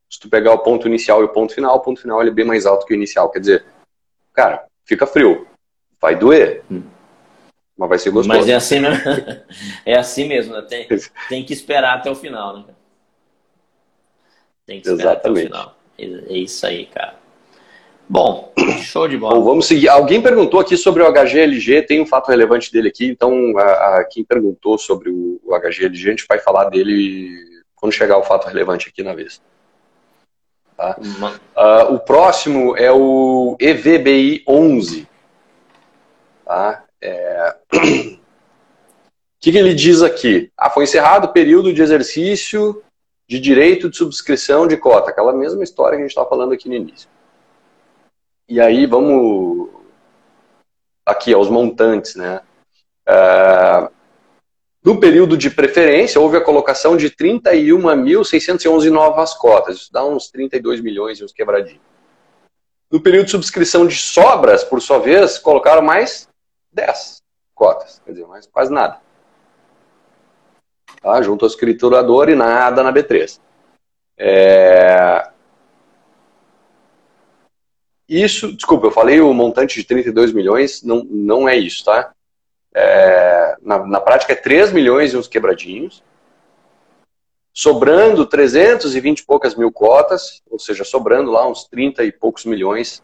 [0.09, 2.33] se tu pegar o ponto inicial e o ponto final, o ponto final ele é
[2.33, 3.29] bem mais alto que o inicial.
[3.31, 3.65] Quer dizer,
[4.33, 5.47] cara, fica frio,
[6.01, 6.85] vai doer, uhum.
[7.77, 8.39] mas vai ser gostoso.
[8.39, 9.03] Mas é assim mesmo,
[9.85, 10.63] é assim mesmo, né?
[10.63, 10.87] tem,
[11.29, 12.65] tem que esperar até o final, né?
[14.65, 15.47] Tem que esperar Exatamente.
[15.47, 15.77] até o final.
[16.29, 17.20] É isso aí, cara.
[18.11, 19.37] Bom, show de bola.
[19.37, 19.89] Bom, vamos seguir.
[19.89, 24.05] Alguém perguntou aqui sobre o HGLG, tem um fato relevante dele aqui, então a, a,
[24.11, 27.31] quem perguntou sobre o, o HGLG, a gente vai falar dele
[27.77, 29.41] quando chegar o fato relevante aqui na vez.
[30.77, 30.99] Tá?
[30.99, 35.07] Uh, o próximo é o EVBI 11.
[36.45, 36.83] Tá?
[37.01, 37.55] É...
[37.73, 37.79] o
[39.39, 40.51] que, que ele diz aqui?
[40.59, 42.83] Ah, foi encerrado o período de exercício
[43.29, 46.69] de direito de subscrição de cota, aquela mesma história que a gente estava falando aqui
[46.69, 47.09] no início.
[48.51, 49.69] E aí vamos
[51.07, 52.41] aqui aos montantes, né?
[53.09, 53.89] Uh,
[54.85, 59.77] no período de preferência, houve a colocação de 31.611 novas cotas.
[59.77, 61.81] Isso dá uns 32 milhões e uns quebradinhos.
[62.91, 66.29] No período de subscrição de sobras, por sua vez, colocaram mais
[66.73, 67.23] 10
[67.55, 68.03] cotas.
[68.05, 69.01] Quer dizer, mais quase nada.
[71.01, 71.23] Tá?
[71.23, 73.39] Junto ao escriturador e nada na B3.
[74.19, 75.30] É...
[78.11, 82.13] Isso, desculpa, eu falei o montante de 32 milhões, não, não é isso, tá?
[82.75, 86.03] É, na, na prática é 3 milhões e uns quebradinhos,
[87.55, 93.01] sobrando 320 e poucas mil cotas, ou seja, sobrando lá uns 30 e poucos milhões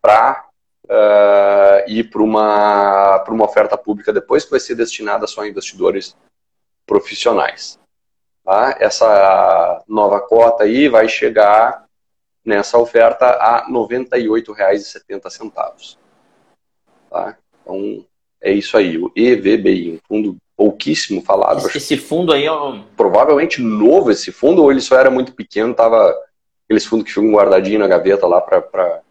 [0.00, 0.46] para
[0.86, 6.16] uh, ir para uma, uma oferta pública depois, que vai ser destinada só a investidores
[6.86, 7.78] profissionais.
[8.42, 8.74] Tá?
[8.80, 11.87] Essa nova cota aí vai chegar
[12.48, 15.96] nessa oferta a R$ 98,70.
[17.10, 17.36] Tá?
[17.62, 18.04] Então,
[18.40, 21.66] é isso aí, o EVBI, um fundo pouquíssimo falado.
[21.66, 22.82] Esse, esse fundo aí é um...
[22.96, 26.16] Provavelmente novo esse fundo, ou ele só era muito pequeno, tava
[26.64, 29.02] aqueles fundos que ficam guardadinho na gaveta lá para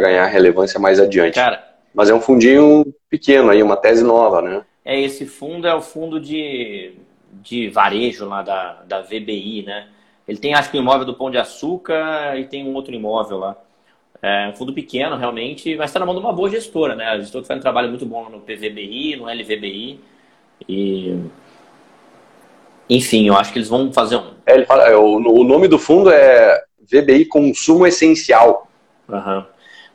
[0.00, 1.34] ganhar relevância mais adiante.
[1.34, 4.64] Cara, Mas é um fundinho pequeno aí, uma tese nova, né?
[4.84, 6.94] É, esse fundo é o fundo de,
[7.32, 9.88] de varejo lá da, da VBI, né?
[10.26, 13.38] Ele tem, acho que, um imóvel do Pão de Açúcar e tem um outro imóvel
[13.38, 13.56] lá.
[14.20, 17.06] É um fundo pequeno, realmente, mas está na mão de uma boa gestora, né?
[17.06, 20.00] A gestora que faz um trabalho muito bom no PVBI, no LVBI.
[20.68, 21.18] E...
[22.88, 24.34] Enfim, eu acho que eles vão fazer um.
[24.46, 28.68] É, ele fala, é, o, o nome do fundo é VBI Consumo Essencial.
[29.08, 29.44] Uhum.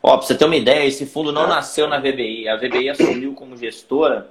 [0.04, 2.50] Ó, pra você ter uma ideia, esse fundo não nasceu na VBI.
[2.50, 4.30] A VBI assumiu como gestora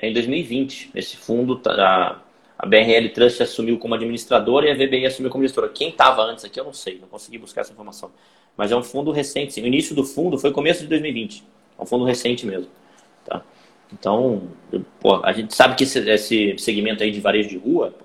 [0.00, 0.90] em 2020.
[0.94, 2.21] Esse fundo, tá,
[2.62, 5.68] a BRL Trust assumiu como administradora e a VBI assumiu como gestora.
[5.68, 8.12] Quem estava antes aqui, eu não sei, não consegui buscar essa informação.
[8.56, 9.52] Mas é um fundo recente.
[9.52, 9.62] Sim.
[9.62, 11.42] O início do fundo foi começo de 2020.
[11.76, 12.70] É um fundo recente mesmo.
[13.24, 13.42] Tá?
[13.92, 14.48] Então,
[15.00, 17.96] pô, a gente sabe que esse, esse, segmento aí de varejo de rua,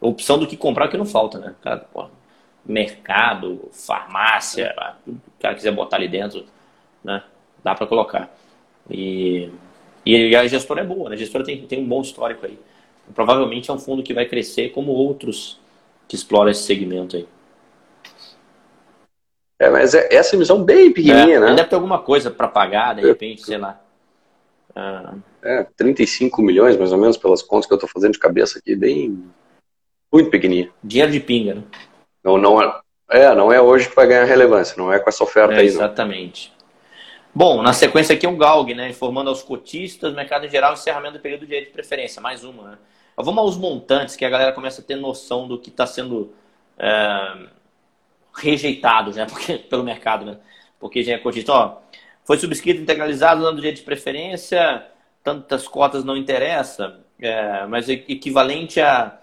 [0.00, 1.54] pô, opção do que comprar é que não falta, né?
[1.60, 2.06] Cara, pô,
[2.64, 4.74] mercado, farmácia,
[5.06, 6.46] o cara quiser botar ali dentro,
[7.04, 7.22] né?
[7.62, 8.34] Dá para colocar.
[8.90, 9.50] E,
[10.06, 11.14] e a gestora é boa, né?
[11.14, 12.58] A gestora tem, tem um bom histórico aí
[13.14, 15.60] provavelmente é um fundo que vai crescer como outros
[16.06, 17.26] que exploram esse segmento aí.
[19.58, 21.54] É, mas é, essa emissão bem pequenininha, é, né?
[21.54, 23.80] Deve ter alguma coisa para pagar, de repente, sei lá.
[24.74, 25.14] Ah.
[25.42, 28.76] É, 35 milhões, mais ou menos, pelas contas que eu estou fazendo de cabeça aqui,
[28.76, 29.24] bem,
[30.12, 30.70] Muito pequenininha.
[30.82, 31.62] Dinheiro de pinga, né?
[32.22, 35.24] Não, não é, é, não é hoje que vai ganhar relevância, não é com essa
[35.24, 35.66] oferta é, aí.
[35.66, 36.52] Exatamente.
[36.52, 36.58] Não.
[37.34, 38.88] Bom, na sequência aqui é um GALG, né?
[38.88, 42.20] Informando aos cotistas, mercado em geral, encerramento do período de direito de preferência.
[42.22, 42.78] Mais uma, né?
[43.22, 46.32] Vamos aos montantes, que a galera começa a ter noção do que está sendo
[46.78, 47.48] é,
[48.34, 50.38] rejeitado já porque, pelo mercado, né?
[50.78, 51.52] Porque já é cotista.
[51.52, 51.76] Ó,
[52.24, 54.86] foi subscrito integralizado dando direito de preferência,
[55.24, 59.18] tantas cotas não interessa, é, mas equivalente a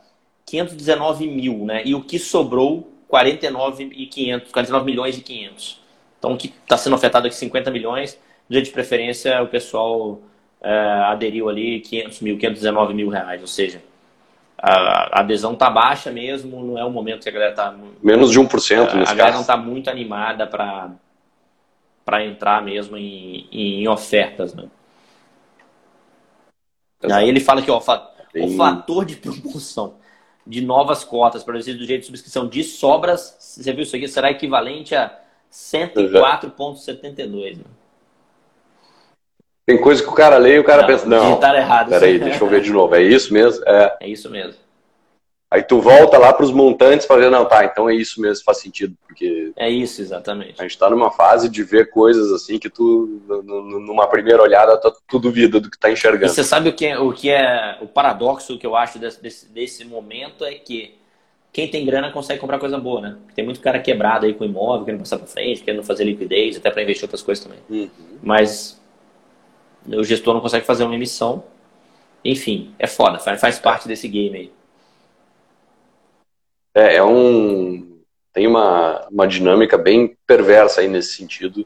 [0.46, 1.82] 519 mil, né?
[1.86, 5.82] E o que sobrou, 49 e 500, 49 milhões e 500.
[6.20, 10.20] Então, o que está sendo ofertado aqui, 50 milhões, dia de preferência, o pessoal
[10.66, 10.78] é,
[11.12, 13.40] aderiu ali 500 mil, 519 mil reais.
[13.40, 13.84] Ou seja,
[14.58, 17.76] a, a adesão está baixa mesmo, não é o momento que a galera está...
[18.02, 19.12] Menos de 1% nesse a, caso.
[19.12, 20.96] A galera não está muito animada para
[22.26, 24.66] entrar mesmo em, em ofertas, né?
[27.12, 27.82] Aí ele fala que ó, o
[28.58, 29.98] fator de promoção
[30.48, 34.08] de novas cotas para o do jeito de subscrição de sobras, você viu isso aqui,
[34.08, 35.16] será equivalente a
[35.52, 37.58] 104,72.
[37.58, 37.64] Né?
[39.66, 41.90] Tem coisa que o cara lê e o cara não, pensa, não, errado.
[41.90, 43.64] peraí, deixa eu ver de novo, é isso mesmo?
[43.68, 44.66] É, é isso mesmo.
[45.50, 48.44] Aí tu volta lá para os montantes para ver, não, tá, então é isso mesmo,
[48.44, 49.54] faz sentido, porque...
[49.56, 50.56] É isso, exatamente.
[50.60, 54.94] A gente está numa fase de ver coisas assim que tu, numa primeira olhada, tu,
[55.08, 56.26] tu duvida do que está enxergando.
[56.26, 59.48] E você sabe o que, é, o que é o paradoxo que eu acho desse,
[59.50, 60.96] desse, momento é que
[61.54, 63.18] quem tem grana consegue comprar coisa boa, né?
[63.34, 66.70] Tem muito cara quebrado aí com imóvel, querendo passar para frente, querendo fazer liquidez, até
[66.70, 67.60] para investir outras coisas também.
[67.70, 67.90] Uhum.
[68.22, 68.78] Mas
[69.88, 71.44] o gestor não consegue fazer uma emissão.
[72.24, 74.54] Enfim, é foda, faz, faz parte desse game aí.
[76.74, 78.02] É, é um.
[78.34, 81.66] Tem uma, uma dinâmica bem perversa aí nesse sentido.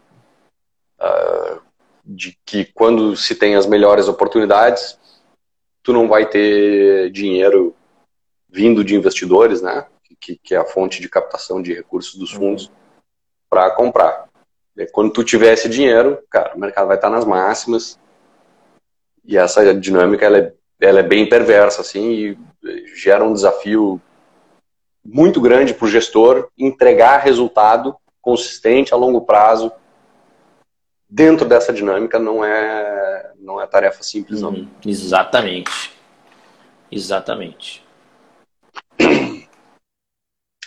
[0.99, 1.61] Uh,
[2.05, 4.99] de que quando se tem as melhores oportunidades,
[5.83, 7.75] tu não vai ter dinheiro
[8.49, 9.85] vindo de investidores, né?
[10.19, 12.73] Que, que é a fonte de captação de recursos dos fundos, uhum.
[13.49, 14.27] para comprar.
[14.75, 17.99] E quando tu tiver esse dinheiro, cara, o mercado vai estar nas máximas.
[19.29, 22.37] E essa dinâmica ela é, ela é bem perversa, assim, e
[22.95, 24.01] gera um desafio
[25.05, 29.71] muito grande para o gestor entregar resultado consistente a longo prazo.
[31.07, 34.49] Dentro dessa dinâmica não é não é tarefa simples, não.
[34.49, 34.67] Uhum.
[34.83, 35.93] Exatamente.
[36.91, 37.85] Exatamente.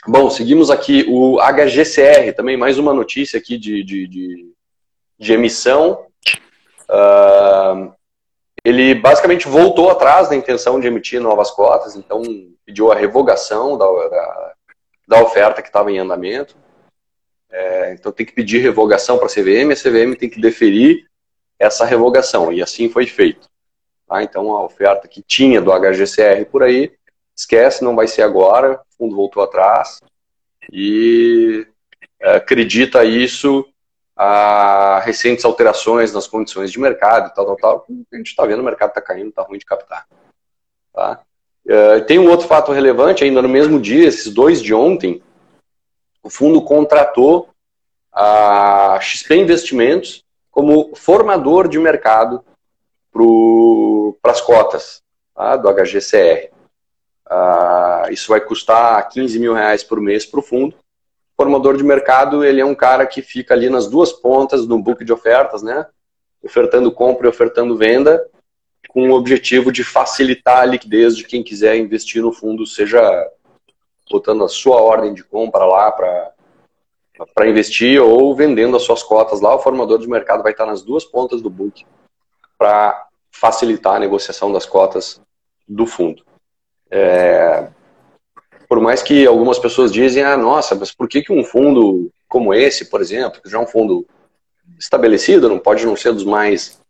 [0.06, 4.52] Bom, seguimos aqui o HGCR, também mais uma notícia aqui de, de, de,
[5.18, 6.06] de emissão.
[6.88, 7.92] Uh,
[8.64, 12.22] ele basicamente voltou atrás da intenção de emitir novas cotas, então
[12.64, 14.54] pediu a revogação da, da,
[15.08, 16.56] da oferta que estava em andamento.
[17.50, 21.06] É, então tem que pedir revogação para a CVM, a CVM tem que deferir
[21.58, 23.48] essa revogação, e assim foi feito.
[24.06, 24.22] Tá?
[24.22, 26.92] Então a oferta que tinha do HGCR por aí
[27.36, 30.00] esquece, não vai ser agora, o fundo voltou atrás
[30.72, 31.66] e
[32.20, 33.66] é, acredita isso
[34.16, 37.86] a recentes alterações nas condições de mercado e tal, tal, tal.
[38.12, 40.06] A gente está vendo o mercado está caindo, está ruim de captar.
[40.92, 41.20] Tá?
[41.66, 45.22] É, tem um outro fato relevante, ainda no mesmo dia, esses dois de ontem,
[46.22, 47.48] o fundo contratou
[48.12, 52.44] a XP Investimentos como formador de mercado
[54.20, 55.02] para as cotas
[55.34, 56.50] tá, do HGCR.
[57.30, 60.76] Uh, isso vai custar 15 mil reais por mês para o fundo.
[61.36, 65.04] Formador de mercado, ele é um cara que fica ali nas duas pontas do book
[65.04, 65.86] de ofertas, né?
[66.42, 68.24] Ofertando compra e ofertando venda,
[68.88, 73.00] com o objetivo de facilitar a liquidez de quem quiser investir no fundo, seja
[74.10, 79.54] botando a sua ordem de compra lá para investir ou vendendo as suas cotas lá.
[79.54, 81.86] O formador de mercado vai estar nas duas pontas do book
[82.58, 85.20] para facilitar a negociação das cotas
[85.66, 86.22] do fundo.
[86.90, 87.68] É,
[88.72, 92.54] por mais que algumas pessoas dizem, ah, nossa, mas por que, que um fundo como
[92.54, 94.06] esse, por exemplo, que já é um fundo
[94.78, 96.80] estabelecido, não pode não ser dos mais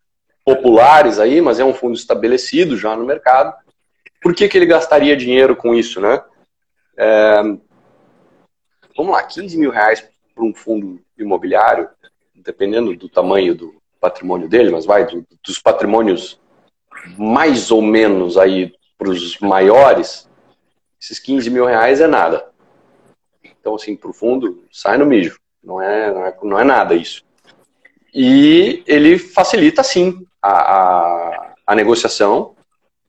[0.44, 3.52] populares aí, mas é um fundo estabelecido já no mercado,
[4.22, 6.22] por que, que ele gastaria dinheiro com isso, né?
[6.96, 7.42] É,
[8.96, 11.88] vamos lá, 15 mil reais para um fundo imobiliário,
[12.32, 16.40] dependendo do tamanho do patrimônio dele, mas vai, do, dos patrimônios
[17.18, 20.30] mais ou menos aí para os maiores,
[21.02, 22.48] esses 15 mil reais é nada.
[23.60, 25.36] Então, assim, para o fundo, sai no mijo.
[25.62, 27.24] Não é, não, é, não é nada isso.
[28.14, 32.54] E ele facilita, sim, a, a, a negociação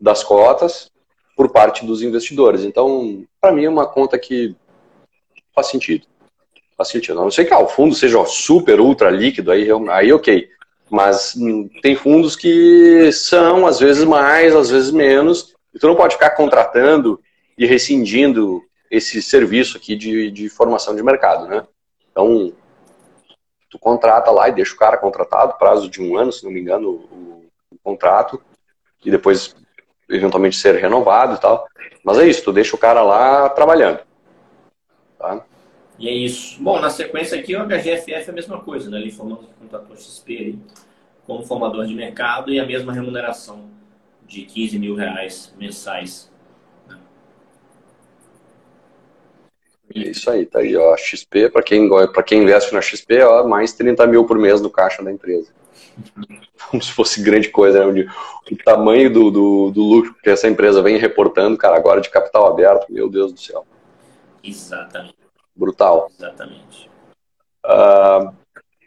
[0.02, 0.92] das cotas
[1.36, 2.64] por parte dos investidores.
[2.64, 4.56] Então, para mim, é uma conta que
[5.54, 6.08] faz sentido.
[6.76, 7.20] Faz sentido.
[7.20, 10.50] A não sei que ah, o fundo seja super, ultra líquido, aí, aí ok.
[10.90, 11.36] Mas
[11.82, 16.32] tem fundos que são, às vezes mais, às vezes menos, e tu não pode ficar
[16.32, 17.20] contratando
[17.58, 21.66] e rescindindo esse serviço aqui de, de formação de mercado, né?
[22.12, 22.54] Então,
[23.70, 26.60] tu contrata lá e deixa o cara contratado, prazo de um ano, se não me
[26.60, 28.40] engano, o, o contrato,
[29.04, 29.56] e depois
[30.10, 31.66] eventualmente ser renovado e tal.
[32.04, 34.00] Mas é isso, tu deixa o cara lá trabalhando.
[35.18, 35.44] Tá?
[35.98, 36.62] E é isso.
[36.62, 39.00] Bom, na sequência aqui, o HGFF é a mesma coisa, né?
[39.00, 40.60] Ele formando o contratou XP ali,
[41.26, 43.70] como formador de mercado e a mesma remuneração
[44.26, 46.32] de 15 mil reais mensais
[49.94, 50.98] Isso aí, tá aí, ó.
[50.98, 51.90] XP, para quem,
[52.26, 55.52] quem investe na XP, ó, mais 30 mil por mês no caixa da empresa.
[56.70, 58.06] Como se fosse grande coisa, né?
[58.52, 62.48] O tamanho do, do, do lucro que essa empresa vem reportando, cara, agora de capital
[62.48, 63.66] aberto, meu Deus do céu.
[64.44, 65.16] Exatamente.
[65.56, 66.10] Brutal.
[66.18, 66.90] Exatamente.
[67.64, 68.34] Uh,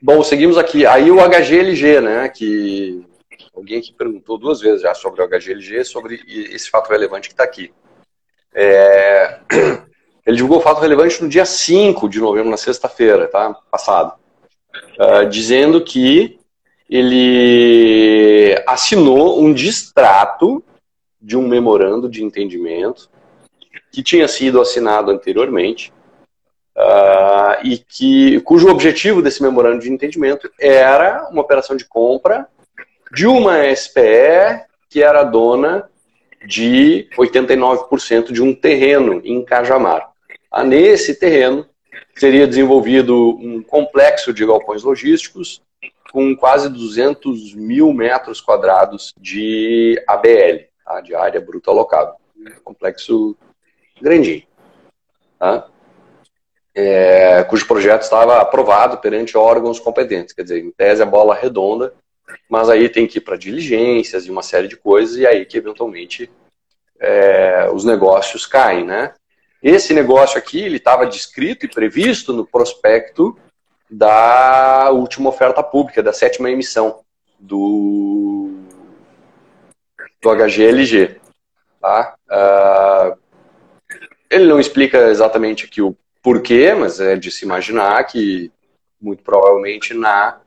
[0.03, 0.85] bom, seguimos aqui.
[0.85, 2.29] Aí o HGLG, né?
[2.29, 3.07] Que
[3.55, 7.45] alguém aqui perguntou duas vezes já sobre o HGLG, sobre esse fato relevante que está
[7.45, 7.73] aqui.
[8.53, 9.41] É...
[10.27, 13.55] Ele divulgou fato relevante no dia 5 de novembro, na sexta-feira, tá?
[13.71, 14.15] Passado.
[14.99, 16.39] Uh, dizendo que
[16.91, 20.63] ele assinou um distrato
[21.21, 23.09] de um memorando de entendimento
[23.93, 25.93] que tinha sido assinado anteriormente
[26.77, 32.49] uh, e que cujo objetivo desse memorando de entendimento era uma operação de compra
[33.13, 35.89] de uma SPE que era dona
[36.47, 40.16] de 89% de um terreno em Cajamar.
[40.57, 41.69] Ah, nesse terreno
[42.15, 45.61] seria desenvolvido um complexo de galpões logísticos
[46.11, 51.03] com quase 200 mil metros quadrados de ABL, tá?
[51.03, 52.15] de área bruta alocável.
[52.65, 53.37] Complexo
[54.01, 54.45] grandinho.
[55.39, 55.69] Tá?
[56.75, 60.33] É, cujo projeto estava aprovado perante órgãos competentes.
[60.33, 61.93] Quer dizer, em tese a bola redonda,
[62.49, 65.59] mas aí tem que ir para diligências e uma série de coisas, e aí que
[65.59, 66.31] eventualmente
[66.99, 69.13] é, os negócios caem, né?
[69.69, 73.37] Esse negócio aqui, ele estava descrito e previsto no prospecto
[73.91, 77.01] da última oferta pública, da sétima emissão
[77.37, 78.61] do,
[80.23, 81.21] do HGLG.
[81.81, 82.15] Tá?
[82.31, 83.19] Uh,
[84.31, 88.53] ele não explica exatamente aqui o porquê, mas é de se imaginar que,
[89.01, 90.39] muito provavelmente, na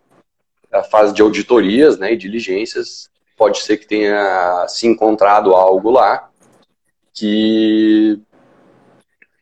[0.90, 6.30] fase de auditorias né, e diligências, pode ser que tenha se encontrado algo lá
[7.14, 8.18] que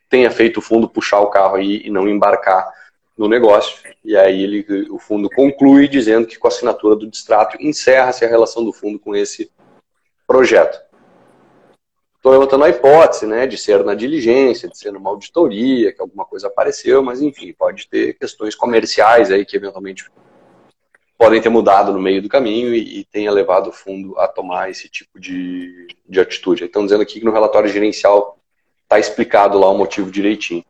[0.08, 2.68] tenha feito o fundo puxar o carro aí e não embarcar
[3.16, 3.82] no negócio.
[4.04, 8.28] E aí ele, o fundo conclui dizendo que com a assinatura do distrato encerra-se a
[8.28, 9.50] relação do fundo com esse
[10.26, 10.80] projeto.
[12.16, 16.24] Estou levantando a hipótese né, de ser na diligência, de ser numa auditoria, que alguma
[16.24, 20.10] coisa apareceu, mas enfim, pode ter questões comerciais aí que eventualmente
[21.16, 24.70] podem ter mudado no meio do caminho e, e tenha levado o fundo a tomar
[24.70, 26.64] esse tipo de, de atitude.
[26.64, 28.37] Estão dizendo aqui que no relatório gerencial
[28.88, 30.64] tá explicado lá o motivo direitinho.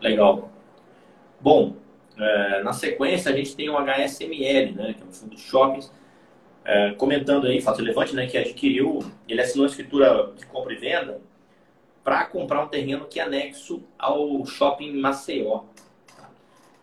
[0.00, 0.50] Legal.
[1.40, 1.76] Bom,
[2.18, 5.92] é, na sequência a gente tem o HSML, né, que é um fundo de shoppings,
[6.64, 8.98] é, comentando aí, fato relevante, né, que adquiriu,
[9.28, 11.20] ele assinou a escritura de compra e venda
[12.02, 15.64] para comprar um terreno que é anexo ao shopping Maceió.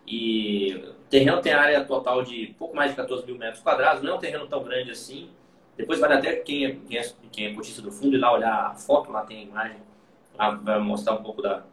[0.06, 4.12] E o terreno tem área total de pouco mais de 14 mil metros quadrados, não
[4.12, 5.28] é um terreno tão grande assim,
[5.76, 8.70] depois vale até quem é, quem é, quem é cotista do fundo ir lá olhar
[8.70, 9.76] a foto, lá tem a imagem,
[10.36, 11.64] lá vai mostrar um pouco da,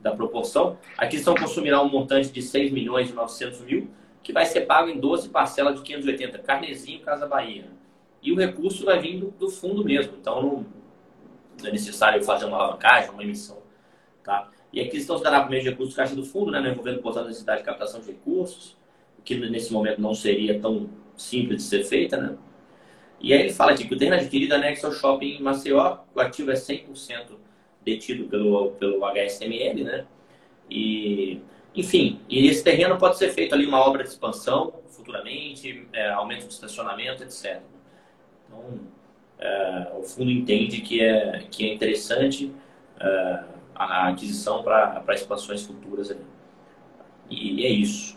[0.00, 0.78] da proporção.
[0.96, 3.90] A aquisição consumirá um montante de 6 milhões e 900 mil,
[4.22, 7.66] que vai ser pago em 12 parcelas de 580, Carnezinho, Casa Bahia.
[8.22, 10.66] E o recurso vai vir do, do fundo mesmo, então não,
[11.64, 13.58] é necessário fazer uma alavancagem, uma emissão.
[14.24, 14.48] Tá?
[14.72, 17.26] E a aquisição se dará por meio de recursos caixa do fundo, né, envolvendo, portanto,
[17.26, 18.76] a necessidade de captação de recursos,
[19.24, 22.36] que nesse momento não seria tão simples de ser feita, né?
[23.20, 26.20] E aí ele fala aqui que o terreno adquirido anexo ao shopping em Maceió, o
[26.20, 27.36] ativo é 100%
[27.84, 30.06] detido pelo, pelo HSML, né?
[30.68, 31.40] E,
[31.74, 36.46] enfim, e esse terreno pode ser feito ali uma obra de expansão futuramente, é, aumento
[36.46, 37.60] de estacionamento, etc.
[38.46, 38.80] Então,
[39.38, 42.52] é, o fundo entende que é, que é interessante
[42.98, 43.44] é,
[43.74, 46.24] a aquisição para expansões futuras ali.
[47.30, 48.16] E é isso.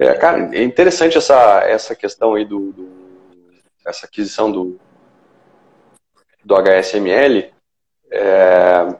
[0.00, 2.88] É, cara, é interessante essa, essa questão aí do, do
[3.86, 4.80] essa aquisição do,
[6.42, 7.52] do HSML,
[8.10, 8.94] é,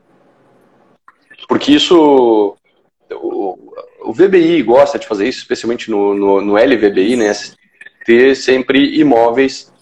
[1.48, 2.54] porque isso
[3.10, 7.32] o, o, VBI gosta de fazer isso, especialmente no, no, no LVBI, né,
[8.04, 9.72] ter sempre imóveis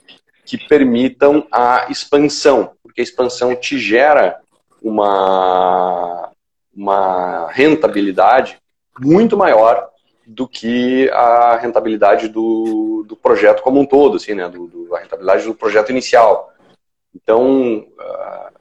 [0.45, 4.41] que permitam a expansão, porque a expansão te gera
[4.81, 6.31] uma,
[6.73, 8.57] uma rentabilidade
[9.01, 9.91] muito maior
[10.31, 14.47] do que a rentabilidade do, do projeto como um todo, assim, né?
[14.47, 16.53] Do, do a rentabilidade do projeto inicial.
[17.15, 18.53] Então, uh,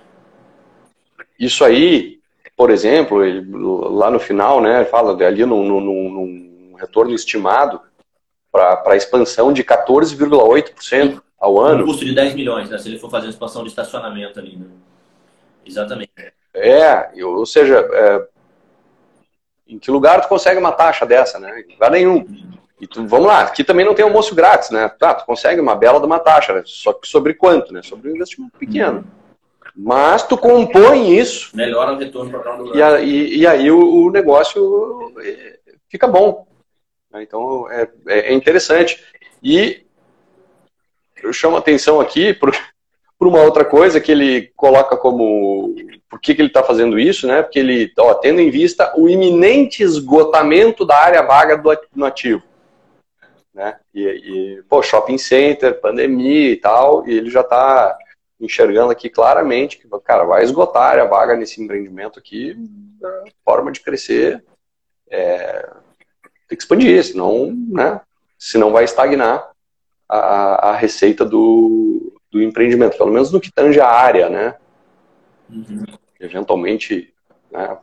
[1.38, 2.20] isso aí,
[2.56, 7.82] por exemplo, ele, lá no final, né, fala ali num, num, num retorno estimado
[8.50, 11.84] para expansão de 14,8% ao ano.
[11.84, 14.56] Um custo de 10 milhões, né, se ele for fazer a expansão de estacionamento ali.
[14.56, 14.68] Né?
[15.66, 16.12] Exatamente.
[16.54, 18.28] É, ou seja, é,
[19.68, 21.64] em que lugar tu consegue uma taxa dessa, né?
[21.68, 22.26] Em lugar nenhum.
[22.80, 24.88] E tu, vamos lá, aqui também não tem almoço grátis, né?
[24.88, 26.62] Tá, tu consegue uma bela de uma taxa, né?
[26.66, 27.82] só que sobre quanto, né?
[27.82, 29.04] Sobre um investimento pequeno.
[29.76, 31.56] Mas tu compõe isso.
[31.56, 35.60] Melhora o retorno para o e, e, e aí o, o, negócio é,
[35.90, 36.48] fica bom.
[37.12, 37.22] Né?
[37.22, 39.04] Então é, é interessante.
[39.42, 39.86] E
[41.22, 42.34] eu chamo a atenção aqui
[43.18, 45.76] para uma outra coisa que ele coloca como
[46.10, 47.42] por que, que ele está fazendo isso, né?
[47.42, 52.44] Porque ele, ó, tendo em vista o iminente esgotamento da área vaga do, no ativo.
[53.54, 53.76] Né?
[53.94, 57.98] E, e, pô, shopping center, pandemia e tal, e ele já está
[58.40, 62.56] enxergando aqui claramente que, cara, vai esgotar a área vaga nesse empreendimento aqui,
[63.04, 64.44] a forma de crescer
[65.10, 65.70] é,
[66.48, 68.00] tem que expandir, senão, né,
[68.38, 69.50] senão vai estagnar
[70.08, 72.07] a, a receita do,
[72.38, 74.56] do empreendimento, pelo menos no que tange a área, né?
[75.50, 75.84] Uhum.
[76.20, 77.14] Eventualmente,
[77.52, 77.78] né,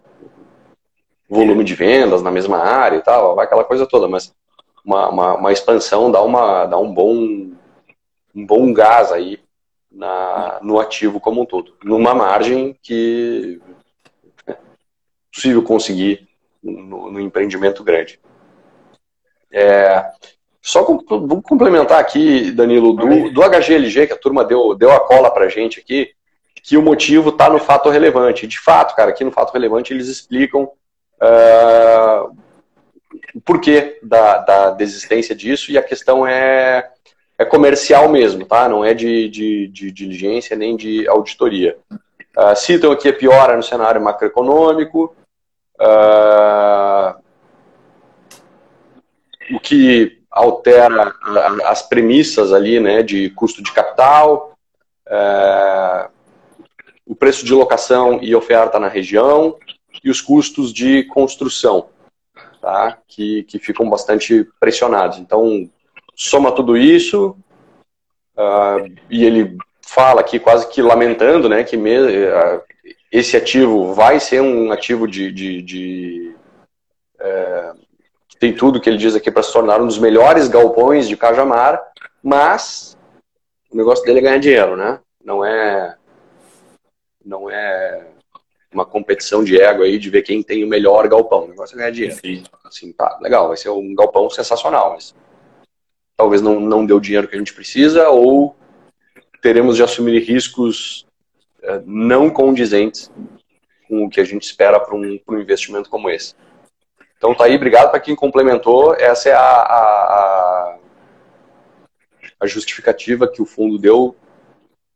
[1.29, 4.35] volume de vendas na mesma área e tal, vai aquela coisa toda, mas
[4.85, 7.15] uma, uma, uma, expansão dá, uma, dá um, bom,
[8.35, 9.41] um bom gás aí
[9.91, 13.61] na, no ativo como um todo, numa margem que
[14.47, 14.57] é
[15.33, 16.29] possível conseguir
[16.63, 18.21] no, no empreendimento grande.
[19.51, 20.13] É,
[20.65, 25.31] só vou complementar aqui, Danilo, do, do HGLG, que a turma deu, deu a cola
[25.31, 26.13] pra gente aqui,
[26.63, 28.47] que o motivo está no fato relevante.
[28.47, 32.35] De fato, cara, aqui no fato relevante eles explicam uh,
[33.35, 36.89] o porquê da, da desistência disso e a questão é,
[37.37, 38.67] é comercial mesmo, tá?
[38.67, 41.77] Não é de, de, de diligência nem de auditoria.
[41.93, 45.15] Uh, citam aqui a piora no cenário macroeconômico,
[45.79, 47.23] uh,
[49.55, 51.15] o que altera
[51.65, 54.57] as premissas ali, né, de custo de capital,
[55.07, 56.09] é,
[57.07, 59.57] o preço de locação e oferta na região
[60.03, 61.89] e os custos de construção,
[62.61, 65.19] tá, que, que ficam bastante pressionados.
[65.19, 65.71] Então,
[66.17, 67.37] soma tudo isso
[68.37, 72.61] uh, e ele fala aqui quase que lamentando, né, que me, uh,
[73.13, 76.35] esse ativo vai ser um ativo de, de, de
[77.21, 77.84] uh,
[78.45, 81.81] tem tudo que ele diz aqui para se tornar um dos melhores galpões de Cajamar,
[82.23, 82.95] mas
[83.71, 85.01] o negócio dele é ganhar dinheiro, né?
[85.25, 85.97] Não é
[87.25, 88.07] não é
[88.71, 91.45] uma competição de ego aí de ver quem tem o melhor galpão.
[91.45, 92.17] O negócio é ganhar dinheiro.
[92.17, 92.45] Sim.
[92.63, 95.15] Assim, tá, legal, vai ser um galpão sensacional, mas
[96.15, 98.55] talvez não, não dê o dinheiro que a gente precisa ou
[99.41, 101.07] teremos de assumir riscos
[101.63, 103.11] é, não condizentes
[103.89, 106.35] com o que a gente espera para um, um investimento como esse.
[107.25, 108.95] Então tá aí, obrigado para quem complementou.
[108.97, 110.79] Essa é a, a,
[112.39, 114.15] a, justificativa que o fundo deu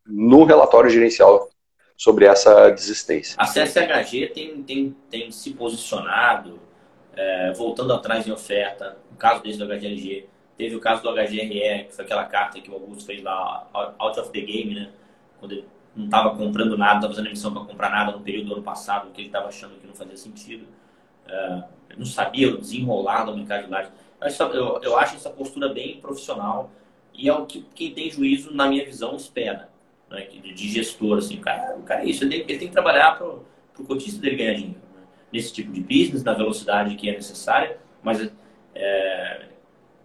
[0.07, 1.49] no relatório gerencial
[1.97, 3.35] sobre essa desistência.
[3.39, 6.61] A CSHG tem, tem, tem se posicionado,
[7.17, 11.87] é, voltando atrás em oferta, no caso desse do HGLG, teve o caso do HGRE,
[11.89, 13.67] que foi aquela carta que o Augusto fez lá,
[13.99, 14.91] out of the game, né?
[15.41, 15.65] Quando ele
[15.97, 19.11] não estava comprando nada, estava fazendo emissão para comprar nada no período do ano passado,
[19.13, 20.67] que ele estava achando que não fazia sentido.
[21.29, 21.63] É,
[21.97, 23.33] não sabia desenrolar da
[23.69, 23.91] laje.
[24.53, 26.71] Eu, eu acho essa postura bem profissional
[27.15, 29.69] e é o que quem tem juízo, na minha visão, espera.
[30.09, 30.27] Né?
[30.27, 33.87] De gestor, assim, cara, o cara é isso, ele, ele tem que trabalhar para o
[33.87, 34.81] cotista dele ganhar dinheiro.
[34.95, 35.03] Né?
[35.33, 38.31] Nesse tipo de business, na velocidade que é necessária, mas
[38.75, 39.47] é,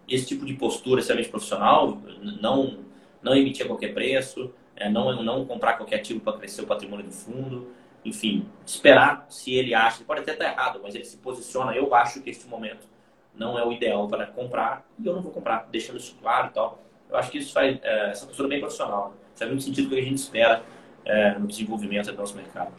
[0.08, 2.02] esse tipo de postura extremamente profissional,
[2.42, 2.80] não,
[3.22, 7.06] não emitir a qualquer preço, é, não, não comprar qualquer ativo para crescer o patrimônio
[7.06, 7.68] do fundo,
[8.06, 11.94] enfim, esperar se ele acha, ele pode até estar errado, mas ele se posiciona, eu
[11.96, 12.88] acho que este momento
[13.36, 16.54] não é o ideal para comprar e eu não vou comprar, deixando isso claro e
[16.54, 16.84] tal.
[17.10, 19.10] Eu acho que isso faz é, essa postura bem profissional.
[19.10, 19.16] Né?
[19.36, 20.64] Faz muito sentido que a gente espera
[21.06, 22.74] é, no desenvolvimento do nosso mercado.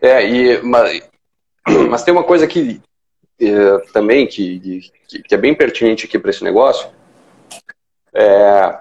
[0.00, 1.10] É, e, mas,
[1.88, 2.80] mas tem uma coisa que
[3.40, 6.90] é, também que, que, que, é bem pertinente aqui para esse negócio.
[8.12, 8.80] É,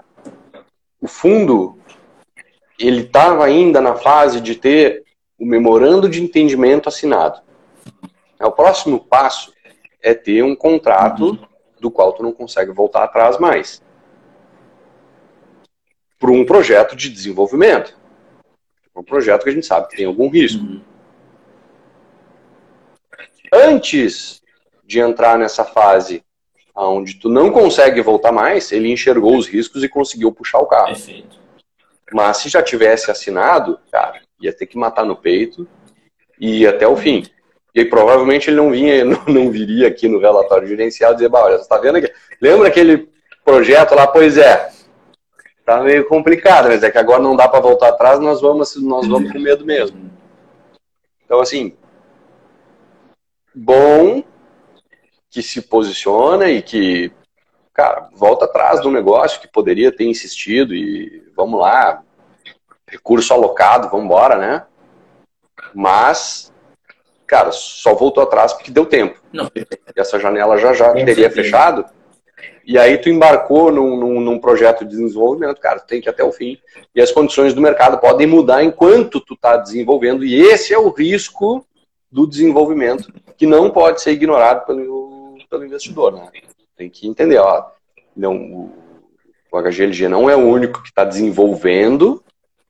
[1.01, 1.76] o fundo
[2.80, 5.03] ele estava ainda na fase de ter
[5.38, 7.41] o memorando de entendimento assinado.
[8.39, 9.53] O próximo passo
[10.01, 11.39] é ter um contrato
[11.80, 13.82] do qual tu não consegue voltar atrás mais.
[16.19, 17.97] Para um projeto de desenvolvimento.
[18.95, 20.82] Um projeto que a gente sabe que tem algum risco.
[23.53, 24.41] Antes
[24.86, 26.23] de entrar nessa fase
[26.75, 30.88] onde tu não consegue voltar mais, ele enxergou os riscos e conseguiu puxar o carro.
[30.88, 31.46] Perfeito.
[32.13, 35.67] Mas se já tivesse assinado, cara, ia ter que matar no peito
[36.39, 37.25] e ir até o fim.
[37.75, 41.57] E aí, provavelmente ele não vinha, não, não viria aqui no relatório gerencial dizer, olha,
[41.57, 42.11] você está vendo aqui?
[42.41, 43.09] Lembra aquele
[43.43, 44.07] projeto lá?
[44.07, 44.69] Pois é,
[45.65, 49.05] tá meio complicado, mas é que agora não dá para voltar atrás, nós vamos, nós
[49.07, 50.09] vamos com medo mesmo.
[51.25, 51.75] Então, assim,
[53.53, 54.23] bom
[55.29, 57.11] que se posiciona e que,
[57.78, 62.01] cara, volta atrás do negócio que poderia ter insistido e vamos lá,
[62.88, 64.65] recurso alocado, vamos embora, né?
[65.75, 66.51] Mas,
[67.28, 69.21] cara, só voltou atrás porque deu tempo.
[69.32, 69.51] Não.
[69.55, 71.86] E essa janela já já teria fechado.
[72.65, 76.23] E aí tu embarcou num, num, num, projeto de desenvolvimento, cara, tem que ir até
[76.23, 76.57] o fim.
[76.95, 80.25] E as condições do mercado podem mudar enquanto tu está desenvolvendo.
[80.25, 81.65] E esse é o risco
[82.11, 86.13] do desenvolvimento, que não pode ser ignorado pelo, pelo investidor.
[86.13, 86.30] Né?
[86.78, 87.71] Tem que entender, ó,
[88.15, 88.36] não,
[89.51, 92.23] o, HGLG não é o único que está desenvolvendo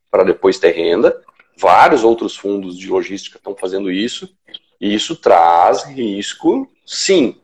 [0.09, 1.21] para depois ter renda.
[1.57, 4.33] Vários outros fundos de logística estão fazendo isso.
[4.79, 7.39] E isso traz risco, sim,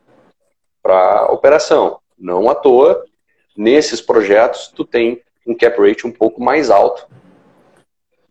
[0.82, 1.98] para a operação.
[2.18, 3.04] Não à toa,
[3.56, 7.06] nesses projetos, tu tem um cap rate um pouco mais alto,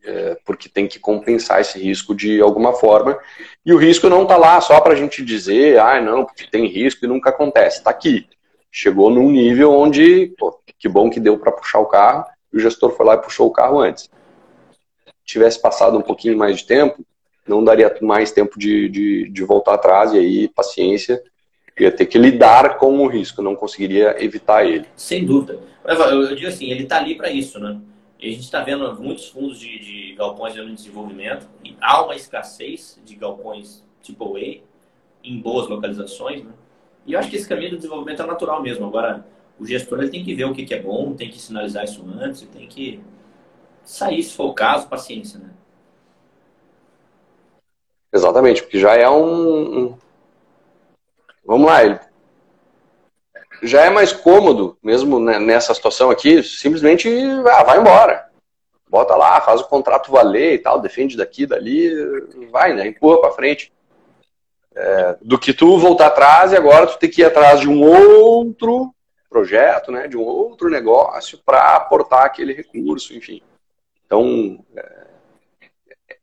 [0.04, 3.20] é, porque tem que compensar esse risco de alguma forma.
[3.66, 6.68] E o risco não está lá só para a gente dizer, ah, não, porque tem
[6.68, 7.78] risco e nunca acontece.
[7.78, 8.28] Está aqui.
[8.72, 12.60] Chegou num nível onde, pô, que bom que deu para puxar o carro, e o
[12.60, 14.10] gestor foi lá e puxou o carro antes.
[15.24, 17.06] Tivesse passado um pouquinho mais de tempo,
[17.48, 21.22] não daria mais tempo de, de, de voltar atrás, e aí, paciência,
[21.80, 24.86] ia ter que lidar com o risco, não conseguiria evitar ele.
[24.96, 25.60] Sem dúvida.
[25.86, 27.80] Eu, digo assim, ele está ali para isso, né?
[28.24, 32.16] E a gente está vendo muitos fundos de, de galpões em desenvolvimento, e há uma
[32.16, 34.62] escassez de galpões tipo A
[35.22, 36.54] em boas localizações, né?
[37.06, 38.86] E eu acho que esse caminho do desenvolvimento é natural mesmo.
[38.86, 39.26] Agora,
[39.60, 42.02] o gestor ele tem que ver o que, que é bom, tem que sinalizar isso
[42.18, 43.02] antes, tem que
[43.84, 45.50] sair, se for o caso, paciência, né?
[48.14, 49.98] Exatamente, porque já é um,
[51.44, 52.00] Vamos lá, ele
[53.64, 57.10] já é mais cômodo, mesmo nessa situação aqui, simplesmente
[57.50, 58.26] ah, vai embora.
[58.90, 61.90] Bota lá, faz o contrato valer e tal, defende daqui, dali,
[62.52, 62.88] vai, né?
[62.88, 63.72] Empurra para frente.
[64.76, 67.84] É, do que tu voltar atrás e agora tu ter que ir atrás de um
[67.84, 68.94] outro
[69.30, 70.08] projeto, né?
[70.08, 73.42] De um outro negócio para aportar aquele recurso, enfim.
[74.06, 75.04] Então, é,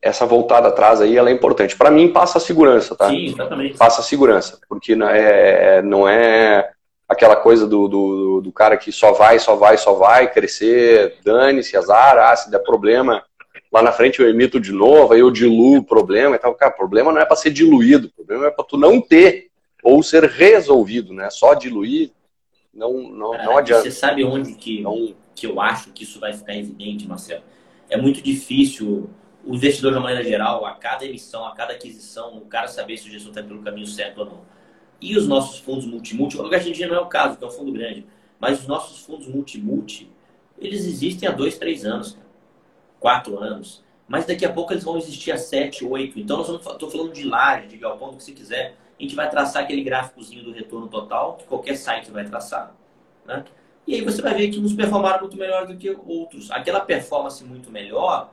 [0.02, 1.76] essa voltada atrás aí ela é importante.
[1.76, 3.08] Para mim, passa a segurança, tá?
[3.08, 3.76] Sim, exatamente.
[3.76, 6.70] Passa a segurança, porque não é, não é
[7.10, 11.76] aquela coisa do, do, do cara que só vai, só vai, só vai crescer, dane-se,
[11.76, 13.24] azar, ah, se der problema,
[13.72, 16.54] lá na frente eu emito de novo, aí eu diluo o problema e tal.
[16.54, 19.48] Cara, problema não é para ser diluído, o problema é para tu não ter
[19.82, 21.28] ou ser resolvido, né?
[21.30, 22.12] Só diluir
[22.72, 23.82] não, não, não adianta.
[23.82, 25.12] Você sabe onde que, não...
[25.34, 27.42] que eu acho que isso vai ficar evidente, Marcelo?
[27.88, 29.10] É muito difícil
[29.44, 33.08] o investidor, de maneira geral, a cada emissão, a cada aquisição, o cara saber se
[33.08, 34.59] o gestor está pelo caminho certo ou não.
[35.00, 37.72] E os nossos fundos multi-multi, o HGG não é o caso, que é um fundo
[37.72, 38.06] grande,
[38.38, 40.10] mas os nossos fundos multi-multi,
[40.58, 42.18] eles existem há dois, três anos,
[42.98, 46.18] quatro anos, mas daqui a pouco eles vão existir há sete, oito.
[46.18, 48.74] Então, nós estou falando de laje, de galpão, do que você quiser.
[48.98, 52.74] A gente vai traçar aquele gráficozinho do retorno total, que qualquer site vai traçar.
[53.24, 53.44] Né?
[53.86, 56.50] E aí você vai ver que uns performaram muito melhor do que outros.
[56.50, 58.32] Aquela performance muito melhor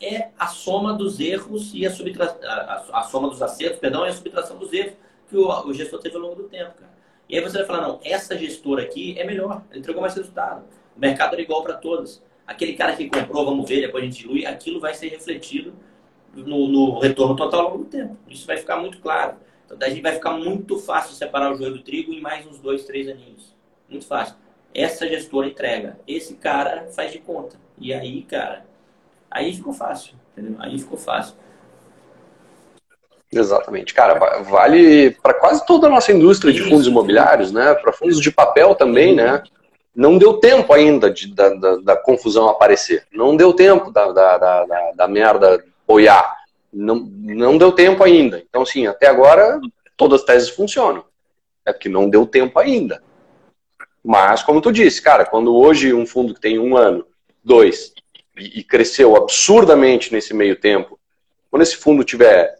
[0.00, 2.36] é a soma dos erros e a, subtra...
[2.42, 4.94] a, a soma dos acertos, perdão, e a subtração dos erros
[5.28, 6.92] que o, o, gestor teve ao longo do tempo, cara.
[7.28, 10.64] E aí você vai falar, não, essa gestora aqui é melhor, ele entregou mais resultado.
[10.96, 12.22] O mercado era igual para todas.
[12.46, 15.74] Aquele cara que comprou, vamos ver, depois a gente dilui, aquilo vai ser refletido
[16.34, 18.16] no, no, retorno total ao longo do tempo.
[18.28, 19.36] Isso vai ficar muito claro.
[19.66, 22.84] Então, daí vai ficar muito fácil separar o joio do trigo em mais uns dois,
[22.84, 23.54] três aninhos.
[23.88, 24.36] Muito fácil.
[24.74, 26.00] Essa gestora entrega.
[26.06, 27.56] Esse cara faz de conta.
[27.78, 28.64] E aí, cara,
[29.30, 30.56] Aí ficou fácil, entendeu?
[30.58, 31.36] Aí ficou fácil.
[33.32, 33.92] Exatamente.
[33.92, 37.74] Cara, vale para quase toda a nossa indústria de fundos imobiliários, né?
[37.74, 39.42] Para fundos de papel também, né?
[39.94, 43.04] Não deu tempo ainda de, da, da, da confusão aparecer.
[43.12, 46.36] Não deu tempo da, da, da, da merda boiar.
[46.72, 48.42] Não, não deu tempo ainda.
[48.48, 49.60] Então, assim, até agora,
[49.96, 51.04] todas as teses funcionam.
[51.66, 53.02] É porque não deu tempo ainda.
[54.02, 57.04] Mas, como tu disse, cara, quando hoje um fundo que tem um ano,
[57.44, 57.92] dois,
[58.38, 60.98] e, cresceu absurdamente nesse meio tempo,
[61.50, 62.56] quando esse fundo tiver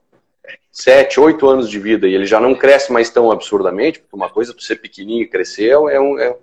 [0.79, 4.31] sete, oito anos de vida e ele já não cresce mais tão absurdamente, porque uma
[4.31, 6.37] coisa é tu ser pequenininho e crescer é, um, é,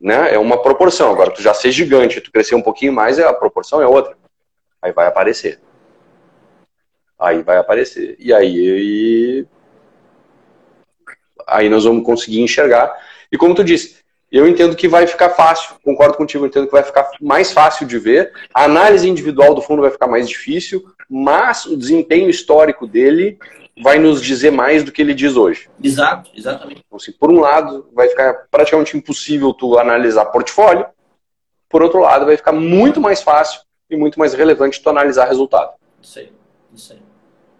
[0.00, 1.10] né, é uma proporção.
[1.10, 4.16] Agora, tu já ser gigante, tu crescer um pouquinho mais, a proporção é outra.
[4.80, 5.58] Aí vai aparecer.
[7.18, 8.14] Aí vai aparecer.
[8.20, 9.44] E aí
[11.44, 12.96] aí nós vamos conseguir enxergar.
[13.30, 13.96] E como tu disse,
[14.30, 17.98] eu entendo que vai ficar fácil, concordo contigo, entendo que vai ficar mais fácil de
[17.98, 18.32] ver.
[18.54, 23.36] A análise individual do fundo vai ficar mais difícil, mas o desempenho histórico dele
[23.82, 25.68] vai nos dizer mais do que ele diz hoje.
[25.82, 26.82] Exato, exatamente.
[26.86, 30.86] Então, assim, por um lado, vai ficar praticamente impossível tu analisar portfólio,
[31.68, 35.74] por outro lado, vai ficar muito mais fácil e muito mais relevante tu analisar resultado.
[36.00, 36.32] Isso aí,
[36.72, 37.00] isso aí.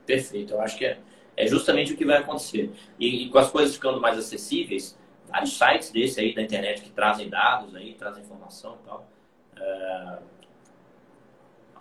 [0.06, 0.98] Perfeito, eu acho que é,
[1.36, 2.70] é justamente o que vai acontecer.
[2.98, 4.96] E, e com as coisas ficando mais acessíveis,
[5.28, 9.08] vários sites desse aí da internet que trazem dados aí, trazem informação e tal.
[9.56, 10.22] Uh,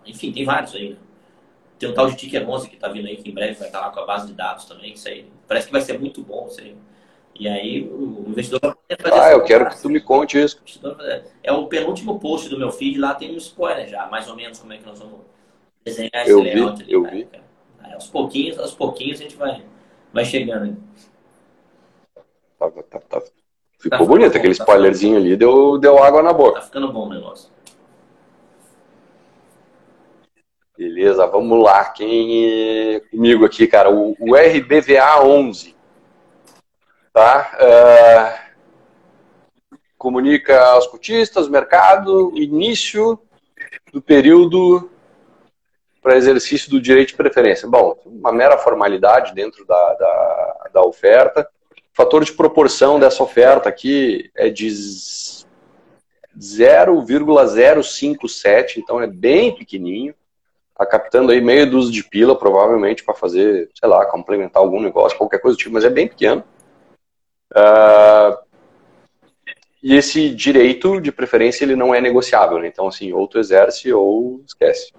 [0.06, 0.96] enfim, tem vários aí, né?
[1.84, 3.78] Tem um tal de Ticker 11 que está vindo aí, que em breve vai estar
[3.78, 4.94] lá com a base de dados também.
[4.94, 6.46] Isso aí parece que vai ser muito bom.
[6.50, 6.74] Isso aí.
[7.38, 10.58] E aí o investidor vai fazer Ah, eu quero que tu me conte isso.
[11.42, 14.58] É o penúltimo post do meu feed, lá tem um spoiler já, mais ou menos
[14.58, 15.20] como é que nós vamos
[15.84, 16.92] desenhar esse eu layout vi, ali.
[16.94, 17.24] Eu cara, vi.
[17.26, 17.94] Cara.
[17.96, 19.62] aos pouquinhos, aos pouquinhos a gente vai,
[20.10, 20.78] vai chegando.
[22.58, 23.22] Tá, tá, tá.
[23.78, 26.60] Ficou tá bonito, bom, aquele tá spoilerzinho ali deu, deu água na boca.
[26.60, 27.50] Tá ficando bom o negócio.
[30.84, 31.86] Beleza, vamos lá.
[31.86, 33.90] Quem é comigo aqui, cara?
[33.90, 35.74] O, o RBVA 11.
[37.10, 37.56] Tá?
[37.56, 38.34] Uh,
[39.96, 43.18] comunica aos cotistas, mercado, início
[43.94, 44.90] do período
[46.02, 47.66] para exercício do direito de preferência.
[47.66, 51.48] Bom, uma mera formalidade dentro da, da, da oferta.
[51.72, 54.68] O fator de proporção dessa oferta aqui é de
[56.38, 60.14] 0,057, então é bem pequenininho
[60.76, 65.16] tá captando aí meio dúzia de pila, provavelmente, para fazer, sei lá, complementar algum negócio,
[65.16, 66.42] qualquer coisa do tipo, mas é bem pequeno.
[67.52, 68.36] Uh,
[69.82, 72.66] e esse direito, de preferência, ele não é negociável, né?
[72.66, 74.92] Então, assim, ou tu exerce ou esquece.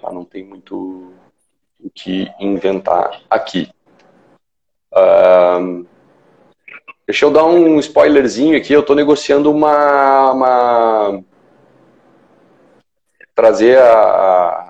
[0.00, 0.12] Tá?
[0.12, 1.12] Não tem muito
[1.80, 3.70] o que inventar aqui.
[4.92, 5.86] Uh,
[7.06, 8.72] deixa eu dar um spoilerzinho aqui.
[8.72, 11.24] Eu estou negociando uma, uma...
[13.34, 14.67] trazer a,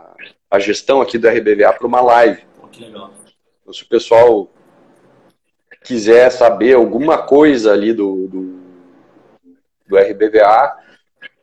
[0.51, 2.43] a gestão aqui do RBVA para uma live.
[2.71, 3.13] que legal.
[3.61, 4.51] Então, se o pessoal
[5.85, 8.61] quiser saber alguma coisa ali do, do,
[9.87, 10.77] do RBVA,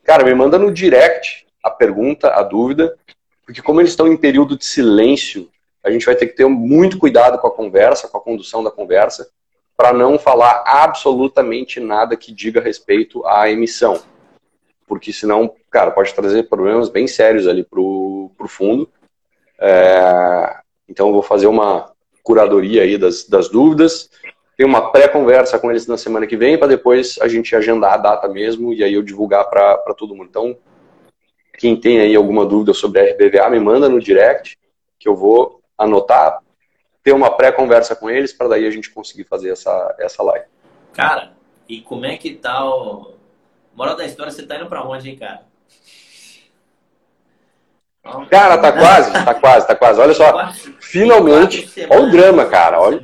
[0.03, 2.95] cara, me manda no direct a pergunta, a dúvida,
[3.45, 5.49] porque como eles estão em período de silêncio,
[5.83, 8.71] a gente vai ter que ter muito cuidado com a conversa, com a condução da
[8.71, 9.29] conversa,
[9.77, 14.01] para não falar absolutamente nada que diga respeito à emissão.
[14.87, 18.89] Porque senão, cara, pode trazer problemas bem sérios ali pro, pro fundo.
[19.59, 21.91] É, então vou fazer uma
[22.23, 24.09] curadoria aí das, das dúvidas.
[24.57, 27.97] Tem uma pré-conversa com eles na semana que vem para depois a gente agendar a
[27.97, 30.29] data mesmo e aí eu divulgar para todo mundo.
[30.29, 30.57] Então,
[31.57, 34.57] quem tem aí alguma dúvida sobre a RBVA, me manda no direct
[34.97, 36.41] que eu vou anotar,
[37.03, 40.45] ter uma pré-conversa com eles para daí a gente conseguir fazer essa, essa live.
[40.93, 41.33] Cara,
[41.67, 43.13] e como é que tá o...
[43.73, 45.43] Moral da história, você tá indo para onde, hein, cara?
[48.29, 49.99] Cara, tá quase, tá quase, tá quase.
[49.99, 52.79] Olha só, finalmente, olha o drama, cara.
[52.79, 53.01] Olha.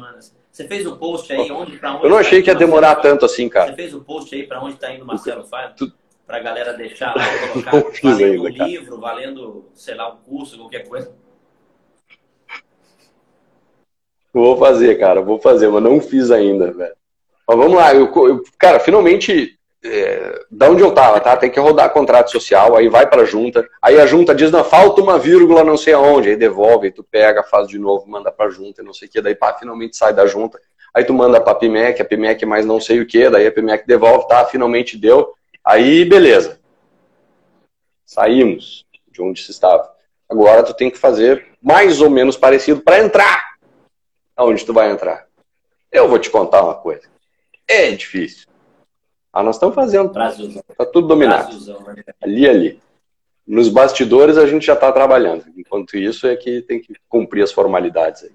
[0.52, 2.04] Você fez o post aí onde para onde?
[2.04, 3.72] Eu não tá achei que ia demorar tanto assim, cara.
[3.72, 5.76] Você fez o post aí para onde está indo o Marcelo Fábio?
[5.76, 5.91] Tu...
[6.28, 7.72] Pra galera deixar lá, colocar,
[8.04, 11.12] valendo ainda, um livro, valendo, sei lá, um curso, qualquer coisa.
[14.34, 16.95] Vou fazer, cara, vou fazer, mas não fiz ainda, velho.
[17.45, 21.36] Mas vamos lá, eu, eu cara, finalmente é, da onde eu tava, tá?
[21.36, 25.01] Tem que rodar contrato social, aí vai pra junta, aí a junta diz, não, falta
[25.01, 28.49] uma vírgula não sei aonde, aí devolve, aí tu pega, faz de novo, manda pra
[28.49, 30.59] junta, não sei o que, daí pá, finalmente sai da junta,
[30.93, 33.88] aí tu manda pra PIMEC, a PIMEC mais não sei o que, daí a PIMEC
[33.88, 35.34] devolve, tá, finalmente deu,
[35.65, 36.59] aí beleza.
[38.05, 39.89] Saímos de onde se estava.
[40.29, 43.51] Agora tu tem que fazer mais ou menos parecido para entrar.
[44.36, 45.27] Aonde tu vai entrar?
[45.91, 47.07] Eu vou te contar uma coisa.
[47.67, 48.51] É difícil.
[49.34, 50.11] Ah, nós estamos fazendo.
[50.69, 51.57] Está tudo dominado.
[51.65, 52.03] Né?
[52.21, 52.79] Ali, ali.
[53.47, 55.45] Nos bastidores a gente já está trabalhando.
[55.57, 58.32] Enquanto isso é que tem que cumprir as formalidades aí.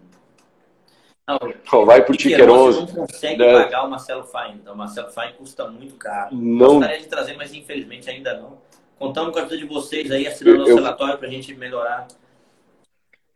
[1.72, 2.78] Não, vai pro Ticker 11.
[2.78, 3.64] não consegue né?
[3.64, 4.60] pagar o Marcelo Fine.
[4.60, 6.34] Então, o Marcelo Fine custa muito caro.
[6.36, 6.78] Não...
[6.78, 8.58] Gostaria de trazer, mas infelizmente ainda não.
[8.98, 10.76] Contamos com a ajuda de vocês aí, assinando o eu...
[10.76, 12.06] relatório para a gente melhorar.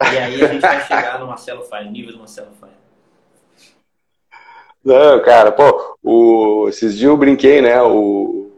[0.02, 2.79] E aí a gente vai chegar no Marcelo Fine, nível do Marcelo Fine.
[4.84, 7.80] Não, cara, pô, o, esses dias eu brinquei, né?
[7.82, 8.50] O,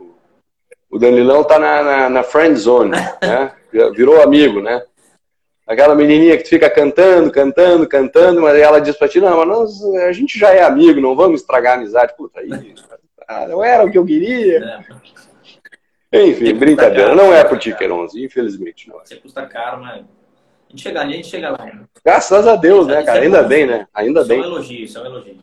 [0.90, 3.52] o Danilão tá na, na, na friend zone, né?
[3.94, 4.82] Virou amigo, né?
[5.66, 9.48] Aquela menininha que tu fica cantando, cantando, cantando, mas ela diz pra ti, não, mas
[9.48, 12.14] nós, a gente já é amigo, não vamos estragar a amizade.
[12.16, 12.48] Puta, aí,
[13.48, 14.84] não era o que eu queria.
[16.12, 16.26] É.
[16.26, 17.14] Enfim, brincadeira.
[17.14, 18.88] Não é pro Ticker 11, infelizmente.
[18.88, 19.04] Não é.
[19.04, 21.64] Você custa caro, mas a gente chega, a gente chega lá.
[21.64, 21.84] Né?
[22.04, 23.20] Graças a Deus, né, cara?
[23.20, 23.86] Ainda bem, né?
[23.94, 24.40] Ainda bem.
[24.40, 25.36] Isso é um elogio, isso é um elogio.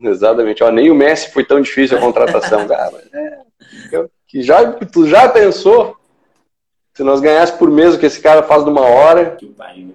[0.00, 0.62] Exatamente.
[0.62, 3.02] Ó, nem o Messi foi tão difícil a contratação, cara.
[3.12, 3.42] É,
[4.26, 5.96] que já, tu já pensou
[6.94, 9.36] se nós ganhássemos por mês o que esse cara faz de uma hora?
[9.36, 9.94] Que pariu.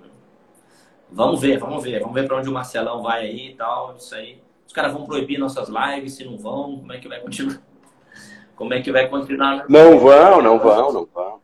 [1.12, 1.99] Vamos ver, vamos ver.
[1.99, 3.95] Vamos ver para onde o Marcelão vai aí e tal.
[3.97, 4.41] Isso aí.
[4.66, 7.62] Os caras vão proibir nossas lives, se não vão, como é que vai continuar?
[8.55, 9.66] Como é que vai continuar?
[9.70, 11.39] Não vão, não vão, não vão.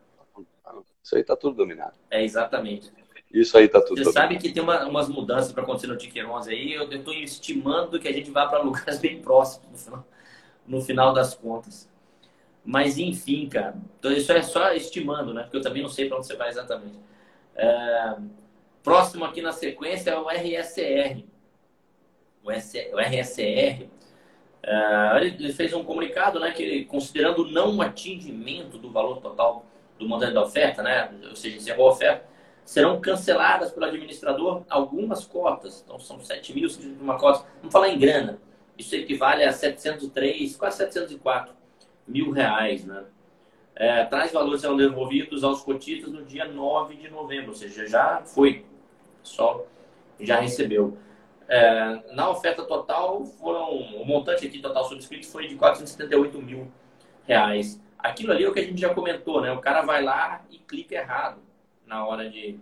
[1.03, 1.93] Isso aí tá tudo dominado.
[2.09, 2.91] É, exatamente.
[3.33, 6.23] Isso aí tá tudo Você sabe que tem uma, umas mudanças para acontecer no Ticket
[6.23, 6.73] 11 aí.
[6.73, 10.07] Eu estou estimando que a gente vá para lugares bem próximos no final,
[10.67, 11.89] no final das contas.
[12.63, 13.75] Mas enfim, cara.
[13.97, 15.43] Então isso é só estimando, né?
[15.43, 16.99] Porque eu também não sei para onde você vai exatamente.
[17.55, 18.15] É...
[18.83, 21.25] Próximo aqui na sequência é o RSR.
[22.43, 22.91] O, S...
[22.93, 23.89] o RSR.
[24.61, 25.17] É...
[25.17, 26.51] Ele fez um comunicado, né?
[26.51, 29.65] Que considerando o não atingimento do valor total
[29.97, 31.11] do montante da oferta, né?
[31.29, 32.25] Ou seja, encerrou a oferta,
[32.65, 35.81] serão canceladas pelo administrador algumas cotas.
[35.83, 37.45] Então são 7 mil, uma cota.
[37.59, 38.39] Vamos falar em grana.
[38.77, 41.53] Isso equivale a 703, quase 704
[42.07, 43.03] mil reais, né?
[43.75, 48.21] É, tais valores serão devolvidos aos cotistas no dia 9 de novembro, ou seja, já
[48.23, 48.65] foi,
[49.23, 49.65] só
[50.19, 50.97] já recebeu.
[51.47, 56.71] É, na oferta total, foram, o montante aqui total subscrito foi de 478 mil
[57.25, 57.81] reais.
[57.97, 59.51] Aquilo ali é o que a gente já comentou, né?
[59.51, 61.41] O cara vai lá e clica errado
[61.93, 62.59] na hora de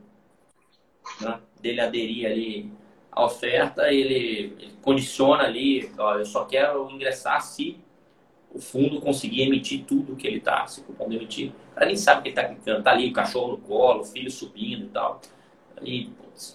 [1.22, 2.72] né, dele aderir ali
[3.10, 7.80] à oferta, ele, ele condiciona ali, ó, eu só quero ingressar se
[8.54, 11.54] o fundo conseguir emitir tudo que ele está, se o cupom emitir.
[11.72, 14.06] O cara nem sabe que ele está clicando, tá ali o cachorro no colo, o
[14.06, 15.22] filho subindo e tal.
[15.82, 16.10] E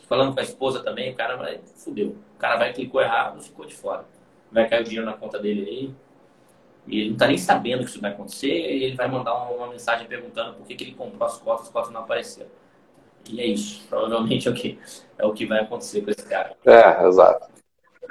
[0.07, 2.16] falando com a esposa também, o cara vai, fudeu.
[2.35, 4.05] O cara vai, clicou errado, ficou de fora.
[4.53, 5.95] Vai cair o dinheiro na conta dele aí.
[6.87, 9.51] E ele não está nem sabendo que isso vai acontecer, e ele vai mandar uma,
[9.51, 12.51] uma mensagem perguntando por que, que ele comprou as cotas, as cotas não apareceram.
[13.31, 13.87] E é isso.
[13.89, 14.79] Provavelmente é o que,
[15.18, 16.57] é o que vai acontecer com esse cara.
[16.64, 17.57] É, exato.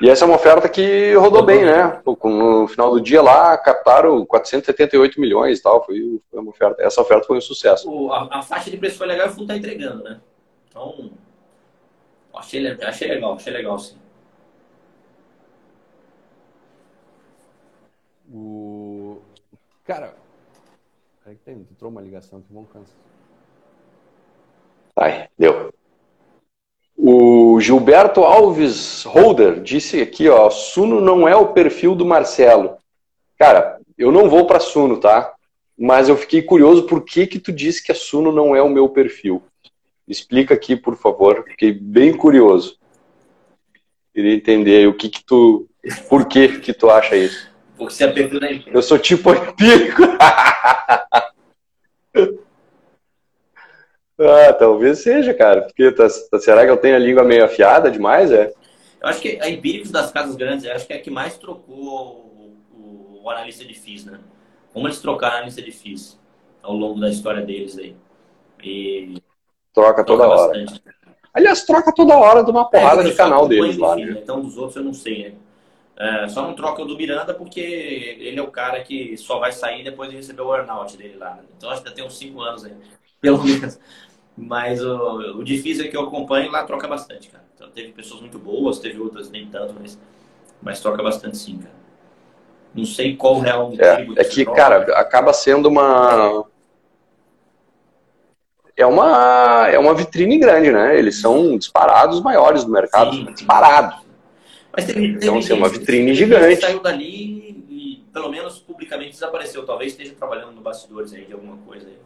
[0.02, 2.02] E essa é uma oferta que rodou bem, né?
[2.06, 5.86] No final do dia lá, captaram 478 milhões e tal.
[5.86, 6.84] Foi, uma oferta.
[6.84, 7.90] Essa oferta foi um sucesso.
[7.90, 10.20] O, a, a, faixa de preço foi legal e o fundo está entregando, né?
[10.68, 11.12] Então,
[12.34, 13.98] achei, achei legal, achei legal, sim.
[18.34, 19.22] O...
[19.86, 20.14] Cara,
[21.24, 23.05] peraí que tem, entrou uma ligação aqui, vamos cansar.
[24.96, 25.74] Ai, deu.
[26.98, 32.78] O Gilberto Alves Holder disse aqui, ó, Suno não é o perfil do Marcelo.
[33.38, 35.34] Cara, eu não vou para Suno, tá?
[35.78, 38.70] Mas eu fiquei curioso por que que tu disse que a Suno não é o
[38.70, 39.44] meu perfil.
[40.08, 41.44] Explica aqui, por favor.
[41.48, 42.78] Fiquei bem curioso.
[44.14, 45.68] Queria entender o que que tu,
[46.08, 47.50] por que que tu acha isso?
[47.78, 48.78] Porque você é perfil da empresa.
[48.78, 50.04] Eu sou tipo empírico.
[54.20, 55.64] Ah, talvez seja, cara.
[55.64, 58.32] Porque tá, tá, será que eu tenho a língua meio afiada demais?
[58.32, 58.54] É?
[59.02, 62.56] Eu acho que a Empíricos das casas grandes, acho que é a que mais trocou
[62.72, 64.20] o, o, analista de FIIs, né?
[64.74, 66.20] Como eles trocaram a analista de FIIs
[66.64, 67.96] ao longo da história deles aí.
[68.64, 69.22] E
[69.74, 70.48] troca toda hora.
[70.48, 70.82] Bastante.
[71.34, 73.96] Aliás, troca toda hora de uma porrada é, de canal deles lá.
[73.96, 74.18] né?
[74.22, 75.36] Então, dos outros eu não sei, né?
[75.98, 77.62] É, só não troca o do Miranda porque
[78.20, 81.36] ele é o cara que só vai sair depois de receber o earnout dele lá.
[81.36, 81.44] Né?
[81.56, 82.74] Então acho que ainda tem uns 5 anos aí,
[83.22, 83.80] pelo menos.
[84.38, 87.46] Mas o, o difícil é que eu acompanho lá troca bastante, cara.
[87.56, 89.98] Então teve pessoas muito boas, teve outras nem tanto, mas,
[90.62, 91.76] mas troca bastante sim, cara.
[92.74, 93.84] Não sei qual real motivo.
[94.18, 94.94] É, é que, troca, cara, né?
[94.96, 96.46] acaba sendo uma.
[98.76, 100.98] É uma, é uma vitrine grande, né?
[101.00, 103.16] Eles são disparados maiores do mercado.
[103.16, 104.06] Sim, disparados.
[104.76, 106.60] Mas teve, teve então, assim, é uma vitrine gigante.
[106.60, 109.66] saiu dali e, pelo menos publicamente, desapareceu.
[109.66, 111.98] Talvez esteja trabalhando no bastidores aí de alguma coisa aí.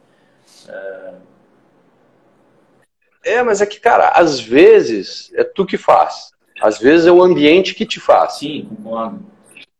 [3.23, 6.31] É, mas é que, cara, às vezes é tu que faz.
[6.61, 8.33] Às vezes é o ambiente que te faz.
[8.33, 9.19] Sim, concordo.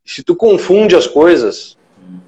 [0.04, 2.20] Se tu confunde as coisas, hum.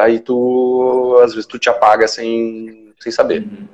[0.00, 3.42] aí tu, às vezes tu te apaga sem, sem saber.
[3.42, 3.68] Uhum.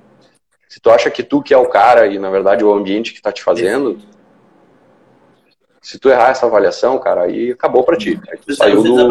[0.69, 3.13] Se tu acha que tu que é o cara e, na verdade, é o ambiente
[3.13, 3.99] que tá te fazendo,
[5.83, 8.21] se tu errar essa avaliação, cara, aí acabou pra ti.
[8.31, 9.09] Aí tu saiu do,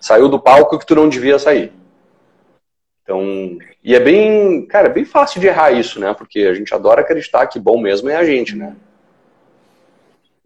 [0.00, 1.72] saiu do palco que tu não devia sair.
[3.04, 6.14] Então, e é bem, cara, é bem fácil de errar isso, né?
[6.14, 8.74] Porque a gente adora acreditar que bom mesmo é a gente, né?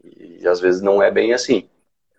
[0.04, 1.68] E às vezes não é bem assim.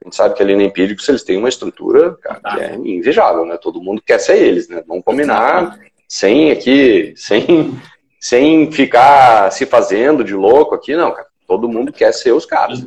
[0.01, 3.45] A gente sabe que ali no Empíricos eles têm uma estrutura cara, que é invejável,
[3.45, 3.57] né?
[3.57, 4.81] Todo mundo quer ser eles, né?
[4.87, 5.77] Vamos combinar
[6.07, 7.77] sem aqui, sem,
[8.17, 11.27] sem ficar se fazendo de louco aqui, não, cara.
[11.45, 12.79] Todo mundo quer ser os caras.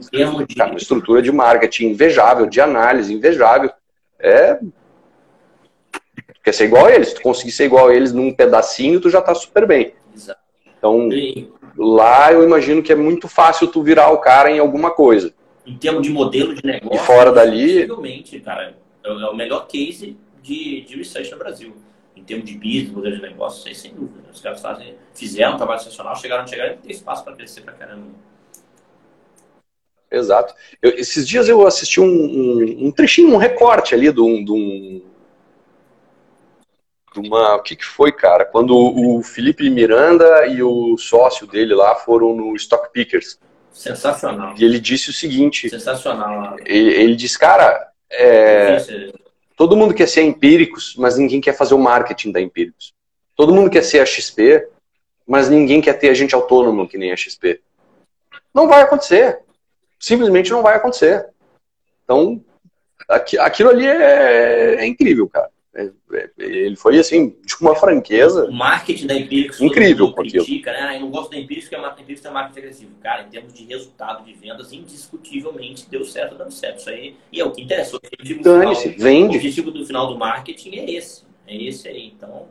[0.56, 3.70] Cara, uma estrutura de marketing invejável, de análise invejável.
[4.18, 4.58] É
[6.42, 7.08] quer ser igual a eles.
[7.08, 9.94] Se tu conseguir ser igual a eles num pedacinho, tu já tá super bem.
[10.78, 11.08] Então,
[11.76, 15.32] lá eu imagino que é muito fácil tu virar o cara em alguma coisa.
[15.64, 16.96] em termos de modelo de negócio.
[16.96, 17.86] E fora dali.
[17.86, 18.74] Possivelmente, cara,
[19.04, 21.72] é, é o melhor case de, de research no Brasil.
[22.16, 24.28] Em termos de business, modelo de negócio, isso sem dúvida.
[24.32, 27.72] Os caras fazem, fizeram um trabalho excepcional, chegaram, chegaram e tem espaço para crescer pra
[27.72, 28.08] caramba.
[30.10, 30.54] Exato.
[30.80, 34.44] Eu, esses dias eu assisti um, um, um, trechinho, um recorte ali de um.
[34.44, 35.11] De um
[37.20, 38.44] uma, o que, que foi, cara?
[38.44, 43.38] Quando o Felipe Miranda e o sócio dele lá foram no Stock Pickers.
[43.72, 44.54] Sensacional.
[44.56, 46.56] E ele disse o seguinte: Sensacional.
[46.64, 48.76] Ele, ele disse, cara, é,
[49.56, 52.92] todo mundo quer ser empíricos, mas ninguém quer fazer o marketing da empíricos.
[53.34, 54.68] Todo mundo quer ser a XP,
[55.26, 57.60] mas ninguém quer ter agente autônomo que nem a XP.
[58.52, 59.40] Não vai acontecer.
[59.98, 61.26] Simplesmente não vai acontecer.
[62.04, 62.44] Então,
[63.08, 65.48] aquilo ali é, é incrível, cara.
[65.74, 68.44] É, é, ele foi assim, de uma franqueza.
[68.44, 70.80] O marketing da Empíricos incrível com critica, né?
[70.82, 72.90] Ah, eu não gosto da Empíricos porque a Empíricos é marketing agressivo.
[73.00, 76.80] Cara, em termos de resultado de vendas, indiscutivelmente deu certo dando certo.
[76.80, 77.16] Isso aí.
[77.32, 77.98] E é o que interessou.
[78.42, 79.36] Dane-se, vende.
[79.36, 81.24] O objetivo do final do marketing é esse.
[81.46, 82.12] É esse aí.
[82.14, 82.48] Então,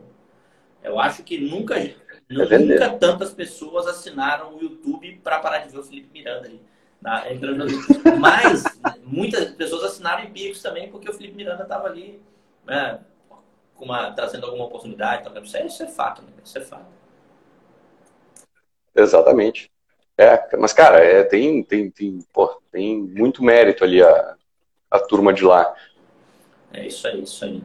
[0.82, 1.94] eu acho que nunca, é
[2.28, 6.60] nunca tantas pessoas assinaram o YouTube para parar de ver o Felipe Miranda ali.
[7.00, 7.24] Na,
[8.18, 8.64] Mas
[9.04, 12.20] muitas pessoas assinaram Empíricos também porque o Felipe Miranda estava ali.
[12.66, 12.98] Né?
[13.84, 15.26] Uma, trazendo alguma oportunidade.
[15.28, 16.28] Então, isso, é, isso é fato, né?
[16.44, 16.86] Isso é fato.
[18.94, 19.70] Exatamente.
[20.16, 24.36] É, mas, cara, é, tem, tem, tem, pô, tem muito mérito ali a,
[24.90, 25.74] a turma de lá.
[26.72, 27.62] É isso aí, isso aí.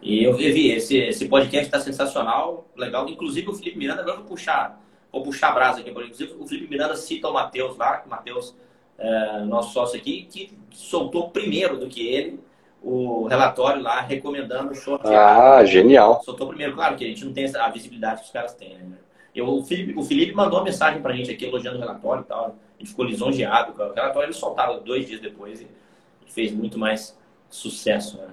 [0.00, 3.08] E eu vi, esse, esse podcast está sensacional, legal.
[3.08, 4.80] Inclusive o Felipe Miranda, agora vou puxar,
[5.10, 5.90] vou puxar a brasa aqui.
[5.90, 8.54] Inclusive o Felipe Miranda cita o Matheus lá, o Matheus,
[8.96, 12.38] é, nosso sócio aqui, que soltou primeiro do que ele
[12.82, 15.06] o relatório lá recomendando o short.
[15.06, 16.22] Ah, genial.
[16.24, 18.96] Soltou primeiro, claro que a gente não tem a visibilidade que os caras têm, né?
[19.34, 22.26] Eu, o, Felipe, o Felipe mandou uma mensagem pra gente aqui elogiando o relatório e
[22.26, 22.46] tal.
[22.46, 24.26] A gente ficou lisonjeado com o relatório.
[24.26, 25.68] Ele soltaram dois dias depois e
[26.26, 27.16] fez muito mais
[27.48, 28.28] sucesso, né?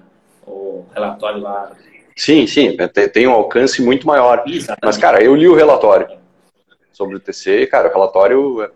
[0.46, 1.72] O relatório lá.
[2.16, 2.76] Sim, sim,
[3.12, 4.42] tem um alcance muito maior.
[4.46, 4.80] Exatamente.
[4.82, 6.18] Mas, cara, eu li o relatório
[6.92, 8.70] sobre o TC e, cara, o relatório é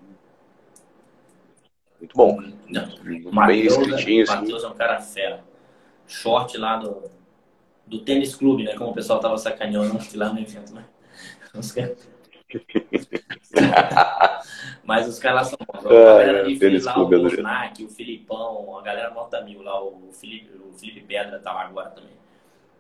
[1.99, 2.41] muito bom.
[2.69, 4.23] Não, muito Mateus, bem escritinho.
[4.25, 4.35] Assim.
[4.35, 5.50] Matheus é um cara fera
[6.11, 7.11] short lá do,
[7.87, 8.75] do tênis clube, né?
[8.75, 10.85] Como o pessoal tava sacaneando lá no evento, né?
[11.55, 12.09] Os caras...
[14.83, 15.87] Mas os caras são bons.
[15.87, 20.11] A galera de fez lá, o Snack, o Filipão, a galera nota mil lá, o
[20.13, 22.11] Felipe, o Felipe Pedra tá lá agora também.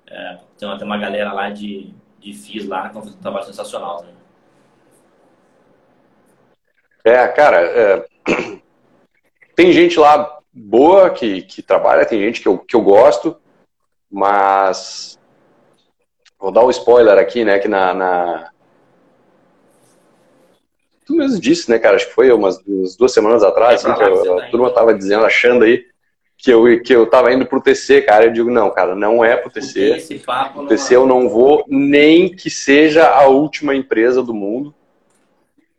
[0.09, 3.47] É, tem, uma, tem uma galera lá de, de FIS lá que fazendo um trabalho
[3.47, 4.15] sensacional também.
[7.05, 8.07] É, cara, é...
[9.55, 13.37] tem gente lá boa que, que trabalha, tem gente que eu, que eu gosto,
[14.11, 15.19] mas
[16.39, 18.51] vou dar um spoiler aqui, né, que na, na...
[21.07, 23.99] tu mesmo disse, né, cara, acho que foi umas, umas duas semanas atrás, é assim,
[23.99, 25.87] que eu, a turma tava dizendo, achando aí
[26.37, 29.37] que eu, que eu tava indo pro TC, cara, eu digo, não, cara, não é
[29.37, 30.25] pro TC,
[30.57, 34.75] o TC eu não vou, nem que seja a última empresa do mundo,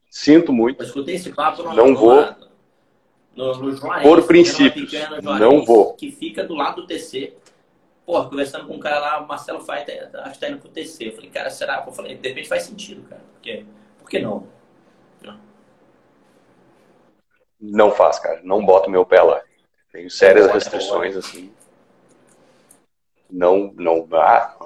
[0.10, 2.24] sinto muito, eu escutei esse papo não vou,
[3.36, 5.94] no, no Juarez, Por princípios, não vou.
[5.94, 7.34] Que fica do lado do TC.
[8.06, 9.86] Pô, conversando com um cara lá, o Marcelo Fai,
[10.24, 11.08] acho que tá indo pro TC.
[11.08, 11.84] Eu falei, cara, será?
[11.86, 13.22] Eu falei, de repente faz sentido, cara.
[13.34, 13.66] Porque,
[14.00, 14.48] por que não?
[15.22, 15.40] Não,
[17.62, 18.42] não faz, cara.
[18.44, 19.42] Não boto meu pé lá.
[19.94, 21.52] Tenho sérias restrições, assim.
[23.30, 24.58] Não, não, ah,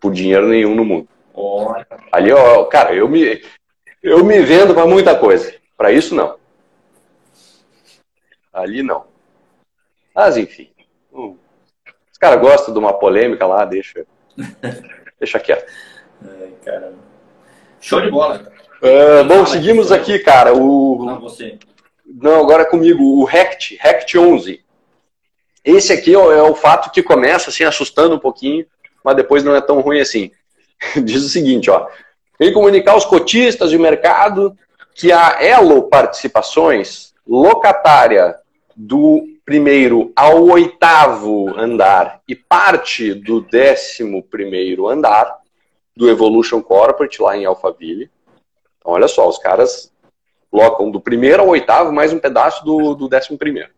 [0.00, 1.08] por dinheiro nenhum no mundo.
[1.34, 1.86] Olha.
[2.12, 3.42] Ali, ó, cara, eu me,
[4.02, 5.54] eu me vendo para muita coisa.
[5.76, 6.38] Para isso, não.
[8.54, 9.04] Ali não.
[10.14, 10.70] Mas enfim.
[11.12, 11.36] Hum.
[12.12, 14.06] Os caras gostam de uma polêmica lá, deixa.
[15.18, 15.70] deixa quieto.
[16.22, 16.98] Ai, caramba.
[17.80, 18.52] Show de bola.
[18.80, 20.54] Uh, bom, seguimos aqui, cara.
[20.54, 21.04] O...
[21.04, 21.58] Não, você.
[22.06, 23.02] Não, agora é comigo.
[23.02, 24.64] O Rect, Rect 11.
[25.64, 28.66] Esse aqui é o fato que começa assim assustando um pouquinho,
[29.02, 30.30] mas depois não é tão ruim assim.
[31.02, 31.88] Diz o seguinte, ó.
[32.38, 34.56] Vem comunicar aos cotistas de mercado
[34.94, 38.38] que a Elo Participações, locatária
[38.76, 45.38] do primeiro ao oitavo andar e parte do décimo primeiro andar
[45.96, 48.10] do Evolution Corporate lá em Alphaville.
[48.78, 49.92] Então, olha só, os caras
[50.50, 53.70] colocam do primeiro ao oitavo mais um pedaço do, do décimo primeiro.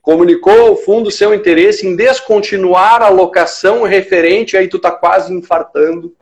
[0.00, 6.14] Comunicou ao fundo seu interesse em descontinuar a locação referente, aí tu tá quase infartando,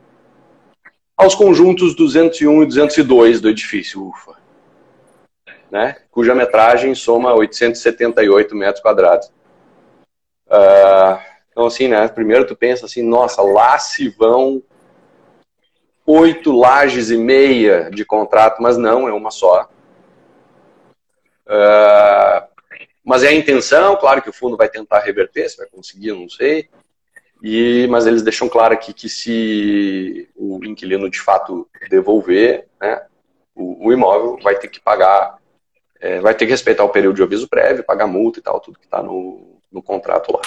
[1.17, 4.07] aos conjuntos 201 e 202 do edifício.
[4.07, 4.42] Ufa
[5.73, 9.25] né, cuja metragem soma 878 metros quadrados.
[10.45, 11.19] Uh,
[11.49, 14.61] então, assim, né, primeiro tu pensa assim, nossa, lá se vão
[16.05, 19.67] oito lajes e meia de contrato, mas não, é uma só.
[21.47, 22.47] Uh,
[23.03, 26.29] mas é a intenção, claro que o fundo vai tentar reverter, se vai conseguir, não
[26.29, 26.69] sei.
[27.41, 33.01] E, mas eles deixam claro aqui que se o inquilino de fato devolver né,
[33.55, 35.41] o, o imóvel, vai ter que pagar,
[36.03, 38.77] é, vai ter que respeitar o período de aviso prévio, pagar multa e tal, tudo
[38.77, 40.41] que está no, no contrato lá.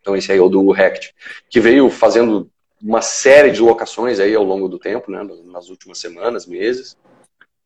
[0.00, 1.14] Então esse aí é o do Rect,
[1.50, 2.50] que veio fazendo
[2.80, 6.96] uma série de locações aí ao longo do tempo, né, nas últimas semanas, meses,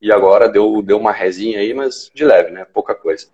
[0.02, 3.28] e agora deu, deu uma resinha aí, mas de leve, né, pouca coisa.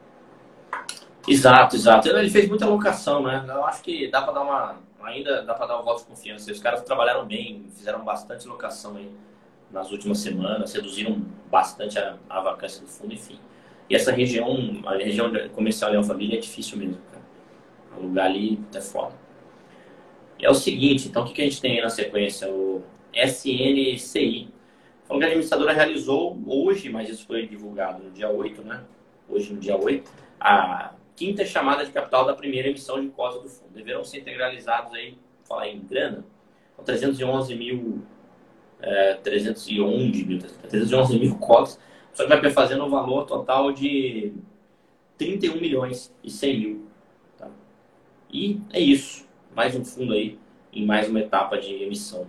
[1.26, 2.06] Exato, exato.
[2.06, 3.42] Ele fez muita locação, né?
[3.48, 4.76] Eu acho que dá para dar uma.
[5.04, 6.52] Ainda dá para dar um voto de confiança.
[6.52, 9.10] Os caras trabalharam bem, fizeram bastante locação aí
[9.70, 13.38] nas últimas semanas, reduziram bastante a, a vacância do fundo, enfim.
[13.88, 17.24] E essa região, a região comercial Leão Família é difícil mesmo, cara.
[17.98, 19.14] O lugar ali é foda.
[20.38, 22.50] E é o seguinte, então o que, que a gente tem aí na sequência?
[22.50, 24.48] O SNCI.
[25.06, 28.82] Que a administradora realizou hoje, mas isso foi divulgado no dia 8, né?
[29.28, 30.10] Hoje no dia 8,
[30.40, 33.72] a quinta chamada de capital da primeira emissão de cotas do fundo.
[33.72, 36.24] Deverão ser integralizados aí, falar em grana,
[36.84, 38.02] 311 mil,
[38.84, 41.78] é, 311 mil, 311 mil cotas,
[42.12, 44.34] só que vai fazendo um valor total de
[45.16, 46.86] 31 milhões e 100 mil.
[47.38, 47.48] Tá?
[48.30, 49.24] E é isso.
[49.54, 50.38] Mais um fundo aí
[50.72, 52.26] em mais uma etapa de emissão.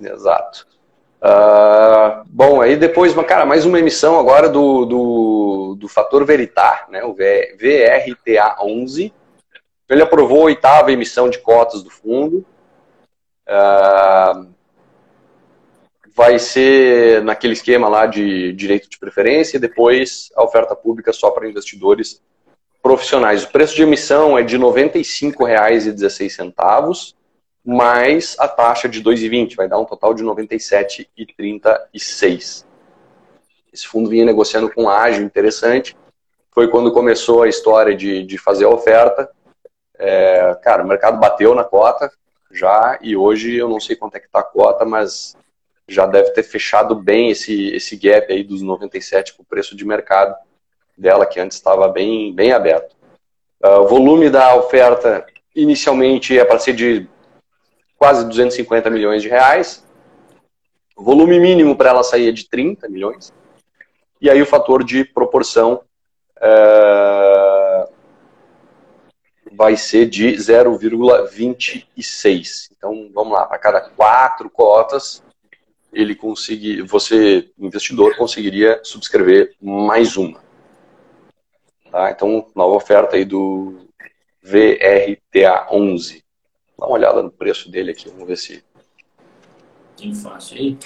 [0.00, 0.66] Exato.
[1.22, 7.04] Uh, bom, aí depois, cara, mais uma emissão agora do, do, do fator Veritar, né,
[7.04, 9.12] o VRTA11.
[9.88, 12.44] Ele aprovou a oitava emissão de cotas do fundo.
[13.46, 14.48] Uh,
[16.14, 21.30] vai ser naquele esquema lá de direito de preferência e depois a oferta pública só
[21.30, 22.22] para investidores
[22.82, 23.44] profissionais.
[23.44, 27.14] O preço de emissão é de R$ 95,16
[27.64, 32.66] mais a taxa de 2,20, vai dar um total de 97,36.
[33.72, 35.96] Esse fundo vinha negociando com ágil, interessante.
[36.52, 39.30] Foi quando começou a história de, de fazer a oferta.
[39.98, 42.12] É, cara, o mercado bateu na cota
[42.54, 45.36] já e hoje eu não sei quanto é que está a cota, mas
[45.88, 49.84] já deve ter fechado bem esse, esse gap aí dos 97 com o preço de
[49.84, 50.34] mercado
[50.96, 52.94] dela, que antes estava bem, bem aberto.
[53.62, 57.08] Uh, o volume da oferta inicialmente é para ser de
[57.96, 59.84] quase 250 milhões de reais.
[60.96, 63.32] O volume mínimo para ela sair é de 30 milhões.
[64.20, 65.82] E aí o fator de proporção
[66.40, 67.53] é,
[69.54, 72.70] vai ser de 0,26.
[72.76, 75.22] Então, vamos lá, para cada quatro cotas,
[75.92, 80.40] ele conseguir, você, investidor, conseguiria subscrever mais uma.
[81.90, 82.10] Tá?
[82.10, 83.88] Então, nova oferta aí do
[84.42, 86.22] VRTA 11.
[86.78, 88.62] Dá uma olhada no preço dele aqui, vamos ver se.
[89.96, 90.76] Tem fácil aí.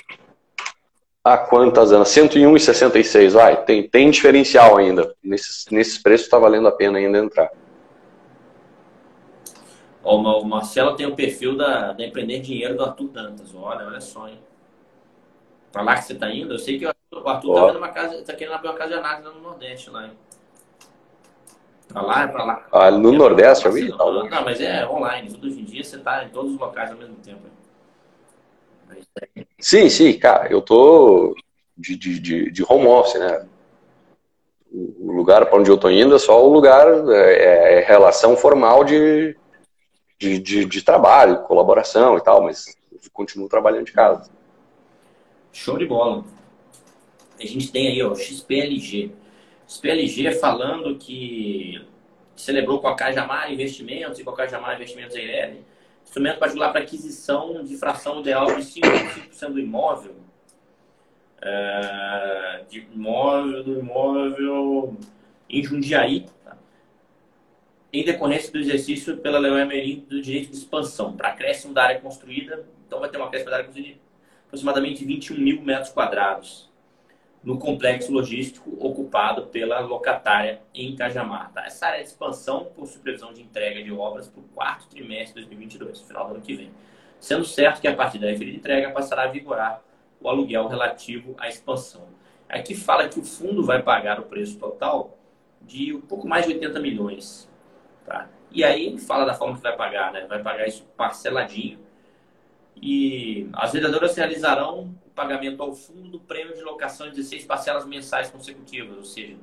[1.25, 2.11] Ah, quantas anos?
[2.11, 3.33] 101,66.
[3.33, 5.15] Vai, tem, tem diferencial ainda.
[5.23, 7.51] Nesses, nesses preços está valendo a pena ainda entrar.
[10.09, 13.55] Ó, o Marcelo tem o perfil da, da Empreender Dinheiro do Arthur Dantas.
[13.55, 14.39] Olha, olha só, hein?
[15.71, 16.55] Pra lá que você tá indo?
[16.55, 18.99] Eu sei que o Arthur, tá, vendo uma casa, tá querendo abrir uma casa de
[18.99, 20.13] análise no Nordeste lá, hein?
[21.89, 22.67] Pra lá, é pra lá.
[22.73, 23.89] Ah, no é Nordeste, eu vi?
[23.91, 25.39] Não, não, mas é online.
[25.43, 27.43] Hoje em dia você está em todos os locais ao mesmo tempo.
[29.59, 30.51] Sim, sim, cara.
[30.51, 31.35] Eu tô
[31.77, 33.47] de, de, de home office, né?
[34.73, 38.85] O lugar para onde eu tô indo é só o lugar, é, é relação formal
[38.85, 39.37] de,
[40.19, 42.77] de, de, de, trabalho, colaboração e tal, mas
[43.13, 44.31] continuo trabalhando de casa.
[45.53, 46.25] Show de bola.
[47.39, 49.13] A gente tem aí, ó, XPLG.
[49.67, 51.87] SPLG falando que
[52.35, 55.65] celebrou com a Cajamar Investimentos e com a Cajamar Investimentos EIRELI
[56.09, 60.17] instrumento particular para aquisição de fração ideal de 5% do imóvel.
[61.41, 64.97] É, de imóvel, do imóvel
[65.49, 66.57] em Jundiaí, tá?
[67.93, 72.01] Em decorrência do exercício pela Lei Emerim do direito de expansão, para acréscimo da área
[72.01, 74.01] construída, então vai ter uma acréscimo da área construída de
[74.47, 76.69] aproximadamente 21 mil metros quadrados
[77.43, 81.53] no complexo logístico ocupado pela locatária em Cajamar.
[81.53, 81.65] Tá?
[81.65, 85.49] Essa área de expansão por supervisão de entrega de obras para o quarto trimestre de
[85.49, 86.71] 2022, final do ano que vem.
[87.21, 89.83] Sendo certo que a partir da referida entrega passará a vigorar
[90.21, 92.07] o aluguel relativo à expansão.
[92.49, 95.17] Aqui fala que o fundo vai pagar o preço total
[95.63, 97.48] de um pouco mais de 80 milhões.
[98.09, 98.29] Tá?
[98.51, 100.27] E aí ele fala da forma que vai pagar, né?
[100.27, 101.79] Vai pagar isso parceladinho.
[102.81, 108.31] E as vendedoras realizarão pagamento ao fundo do prêmio de locação em 16 parcelas mensais
[108.31, 109.37] consecutivas, ou seja,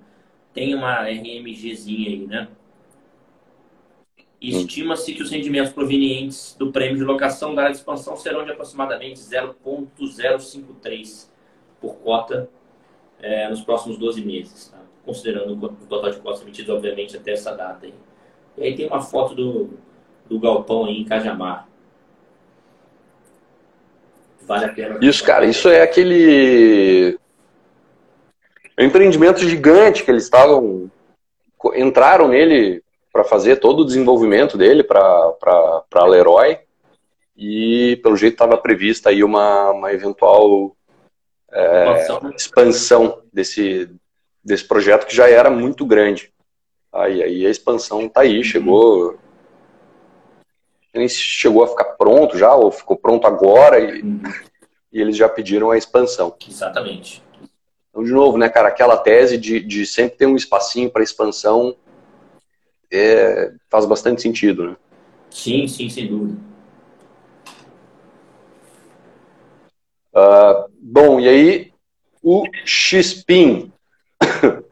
[0.54, 2.48] tem uma RMGzinha aí, né?
[4.42, 8.52] Estima-se que os rendimentos provenientes do prêmio de locação da área de expansão serão de
[8.52, 11.30] aproximadamente 0,053
[11.82, 12.50] por cota
[13.20, 14.80] é, nos próximos 12 meses, tá?
[15.04, 17.86] considerando o total de cotas emitidos, obviamente, até essa data.
[17.86, 17.94] Aí.
[18.58, 19.70] E aí tem uma foto do,
[20.28, 21.68] do galpão aí em Cajamar.
[24.42, 25.00] Vale a pena.
[25.02, 27.18] Isso, cara, isso é aquele
[28.78, 30.92] empreendimento gigante que eles estavam
[31.74, 35.34] entraram nele para fazer todo o desenvolvimento dele para
[35.94, 36.60] a Leroy
[37.36, 40.76] e pelo jeito estava prevista aí uma, uma eventual
[41.52, 43.90] é, expansão desse,
[44.44, 46.32] desse projeto que já era muito grande.
[46.96, 49.20] Aí, aí a expansão está aí, chegou
[50.94, 54.02] nem chegou a ficar pronto já, ou ficou pronto agora, e,
[54.94, 56.34] e eles já pediram a expansão.
[56.48, 57.22] Exatamente.
[57.90, 61.76] Então, de novo, né, cara, aquela tese de, de sempre ter um espacinho para expansão
[62.90, 64.78] é, faz bastante sentido, né?
[65.30, 66.40] Sim, sim, sem dúvida.
[70.14, 71.74] Uh, bom, e aí
[72.24, 73.70] o Xpin.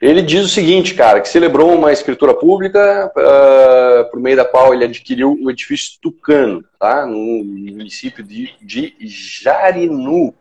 [0.00, 4.72] Ele diz o seguinte, cara, que celebrou uma escritura pública uh, por meio da qual
[4.72, 7.04] ele adquiriu o edifício Tucano, tá?
[7.04, 10.32] no município de, de Jarinu,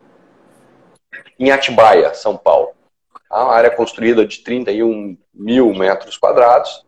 [1.39, 2.69] em Atibaia, São Paulo.
[3.27, 3.43] Tá?
[3.43, 6.85] Uma área construída de 31 mil metros quadrados.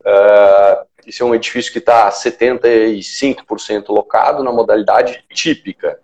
[0.00, 5.98] Uh, esse é um edifício que está 75% locado na modalidade típica.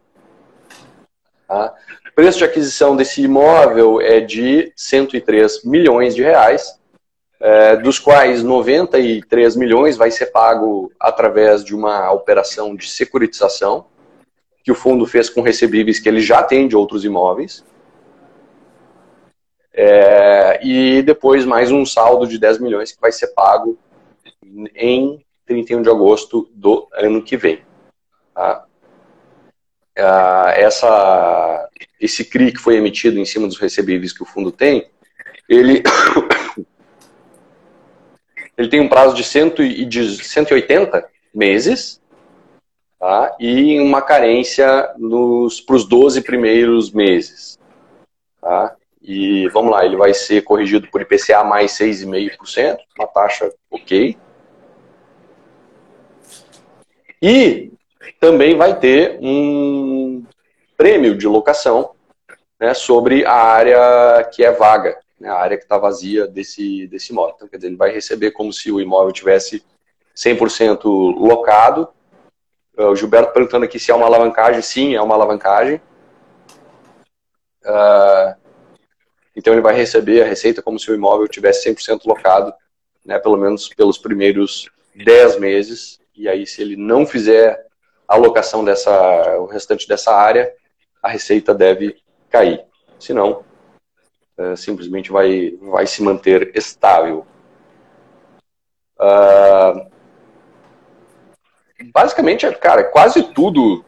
[1.47, 1.73] Tá?
[2.15, 6.79] Preço de aquisição desse imóvel é de 103 milhões de reais,
[7.41, 13.87] é, dos quais 93 milhões vai ser pago através de uma operação de securitização,
[14.63, 17.65] que o fundo fez com recebíveis que ele já tem de outros imóveis.
[19.73, 23.77] É, e depois mais um saldo de 10 milhões que vai ser pago
[24.77, 27.61] em 31 de agosto do ano que vem.
[28.33, 28.65] Tá?
[29.97, 31.69] Ah, essa,
[32.01, 34.91] esse CRI que foi emitido em cima dos recebíveis que o fundo tem,
[35.49, 35.83] ele,
[38.59, 42.01] ele tem um prazo de, cento e, de 180 meses
[42.99, 43.37] tá?
[43.39, 44.67] e uma carência
[45.67, 47.59] para os 12 primeiros meses.
[48.41, 48.75] Tá?
[49.01, 54.17] E vamos lá, ele vai ser corrigido por IPCA mais 6,5%, uma taxa ok.
[57.23, 57.71] E
[58.13, 60.25] também vai ter um
[60.77, 61.93] prêmio de locação
[62.59, 67.13] né, sobre a área que é vaga, né, a área que está vazia desse, desse
[67.13, 67.35] imóvel.
[67.37, 69.65] Então, quer dizer, ele vai receber como se o imóvel tivesse
[70.17, 70.85] 100%
[71.17, 71.89] locado.
[72.77, 74.63] O Gilberto perguntando aqui se é uma alavancagem.
[74.63, 75.81] Sim, é uma alavancagem.
[77.65, 78.35] Uh,
[79.37, 82.53] então ele vai receber a receita como se o imóvel tivesse 100% locado,
[83.05, 86.01] né, pelo menos pelos primeiros 10 meses.
[86.17, 87.67] E aí, se ele não fizer
[88.09, 90.53] alocação dessa, o restante dessa área,
[91.03, 91.97] a receita deve
[92.31, 92.65] cair.
[92.99, 93.45] Senão,
[94.37, 97.27] é, simplesmente vai, vai se manter estável.
[98.99, 99.91] Uh,
[101.93, 103.85] basicamente, cara, quase tudo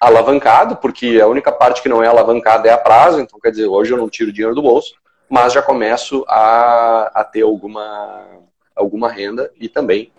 [0.00, 3.66] alavancado, porque a única parte que não é alavancada é a prazo, então quer dizer,
[3.66, 4.94] hoje eu não tiro dinheiro do bolso,
[5.30, 8.26] mas já começo a, a ter alguma,
[8.74, 10.12] alguma renda e também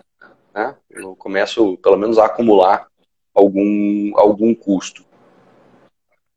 [0.53, 2.87] né, eu começo pelo menos a acumular
[3.33, 5.05] algum, algum custo.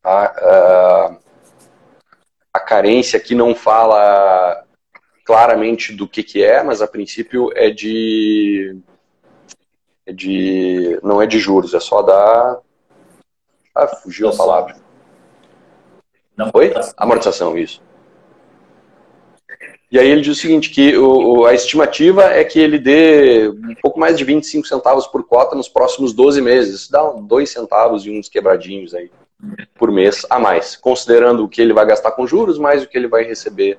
[0.03, 0.35] Tá?
[0.39, 1.19] Uh,
[2.53, 4.65] a carência aqui não fala
[5.25, 8.79] claramente do que, que é, mas a princípio é de,
[10.07, 10.99] é de.
[11.03, 12.61] não é de juros, é só da.
[13.75, 14.77] Ah, fugiu a palavra.
[16.37, 16.51] Não.
[16.55, 16.73] Oi?
[16.97, 17.83] Amortização, isso.
[19.91, 23.75] E aí ele diz o seguinte, que o, a estimativa é que ele dê um
[23.81, 26.89] pouco mais de 25 centavos por cota nos próximos 12 meses.
[26.89, 29.11] Dá 2 centavos e uns quebradinhos aí
[29.75, 32.97] por mês a mais, considerando o que ele vai gastar com juros, mais o que
[32.97, 33.79] ele vai receber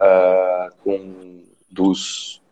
[0.00, 1.40] uh, com
[1.70, 2.42] dos,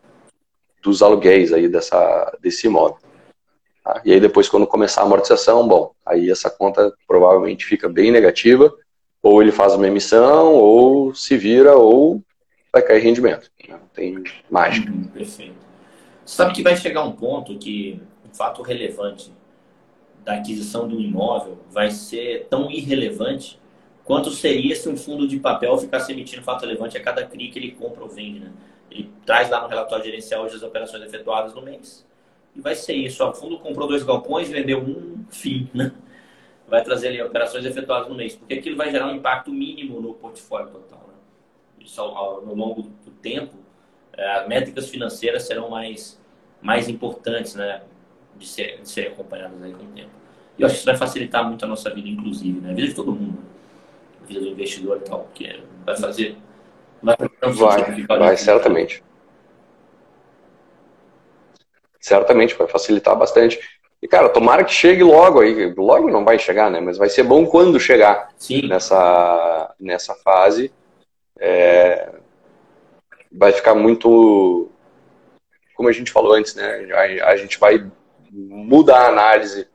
[0.82, 2.98] dos aluguéis aí dessa, desse imóvel.
[3.82, 4.00] Tá?
[4.04, 8.72] E aí depois, quando começar a amortização, bom, aí essa conta provavelmente fica bem negativa,
[9.22, 12.22] ou ele faz uma emissão, ou se vira, ou
[12.78, 13.50] vai cair rendimento.
[13.68, 14.90] Não tem mágica.
[14.90, 15.56] Uhum, perfeito.
[16.24, 18.00] Sabe que vai chegar um ponto que
[18.30, 19.32] o fato relevante
[20.24, 23.58] da aquisição de um imóvel vai ser tão irrelevante
[24.04, 27.58] quanto seria se um fundo de papel ficasse emitindo fato relevante a cada CRI que
[27.58, 28.40] ele compra ou vende.
[28.40, 28.52] Né?
[28.90, 32.06] Ele traz lá no relatório gerencial as operações efetuadas no mês.
[32.54, 33.24] E vai ser isso.
[33.24, 35.68] O fundo comprou dois galpões, vendeu um, fim.
[35.74, 35.92] Né?
[36.66, 38.36] Vai trazer ali operações efetuadas no mês.
[38.36, 41.07] Porque aquilo vai gerar um impacto mínimo no portfólio total
[41.88, 43.54] isso ao, ao, no longo do tempo,
[44.12, 46.20] é, as métricas financeiras serão mais,
[46.60, 47.82] mais importantes né,
[48.36, 50.10] de, ser, de serem acompanhadas aí com o tempo.
[50.58, 52.70] E eu acho que isso vai facilitar muito a nossa vida, inclusive, né?
[52.70, 53.38] a vida de todo mundo.
[54.26, 56.36] vida do investidor e tal, porque vai fazer.
[57.02, 57.16] Vai,
[58.06, 59.02] vai, vai certamente.
[62.00, 63.58] Certamente, vai facilitar bastante.
[64.02, 65.72] E, cara, tomara que chegue logo aí.
[65.74, 66.80] Logo não vai chegar, né?
[66.80, 68.66] Mas vai ser bom quando chegar Sim.
[68.66, 70.72] Nessa, nessa fase.
[71.38, 72.10] É,
[73.30, 74.70] vai ficar muito.
[75.74, 76.88] Como a gente falou antes, né?
[76.92, 77.88] A, a gente vai
[78.30, 79.68] mudar a análise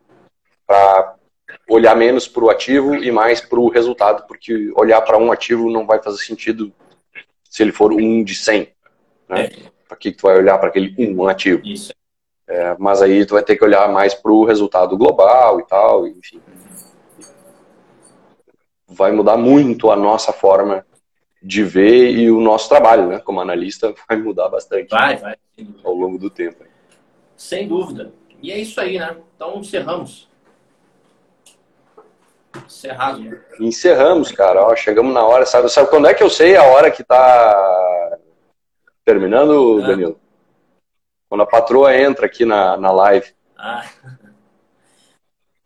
[0.67, 1.15] para
[1.69, 5.69] olhar menos para o ativo e mais para o resultado, porque olhar para um ativo
[5.69, 6.73] não vai fazer sentido
[7.49, 8.69] se ele for um de 100.
[9.29, 9.45] Né?
[9.45, 9.73] É.
[9.87, 11.61] Para que, tu vai olhar para aquele um ativo?
[11.63, 11.93] Isso.
[12.47, 16.07] É, mas aí tu vai ter que olhar mais para o resultado global e tal,
[16.07, 16.41] enfim.
[18.87, 20.85] Vai mudar muito a nossa forma
[21.43, 23.19] de ver e o nosso trabalho, né?
[23.19, 24.89] Como analista, vai mudar bastante.
[24.89, 25.35] Vai, vai.
[25.83, 26.63] Ao longo do tempo.
[27.35, 28.13] Sem dúvida.
[28.41, 29.17] E é isso aí, né?
[29.35, 30.29] Então encerramos.
[32.65, 33.19] Encerrado.
[33.19, 33.41] Né?
[33.59, 34.61] Encerramos, cara.
[34.63, 35.45] Ó, chegamos na hora.
[35.45, 38.17] Sabe, sabe quando é que eu sei a hora que tá
[39.03, 39.87] terminando, ah.
[39.87, 40.19] Danilo?
[41.27, 43.33] Quando a patroa entra aqui na, na live.
[43.57, 43.85] Ah.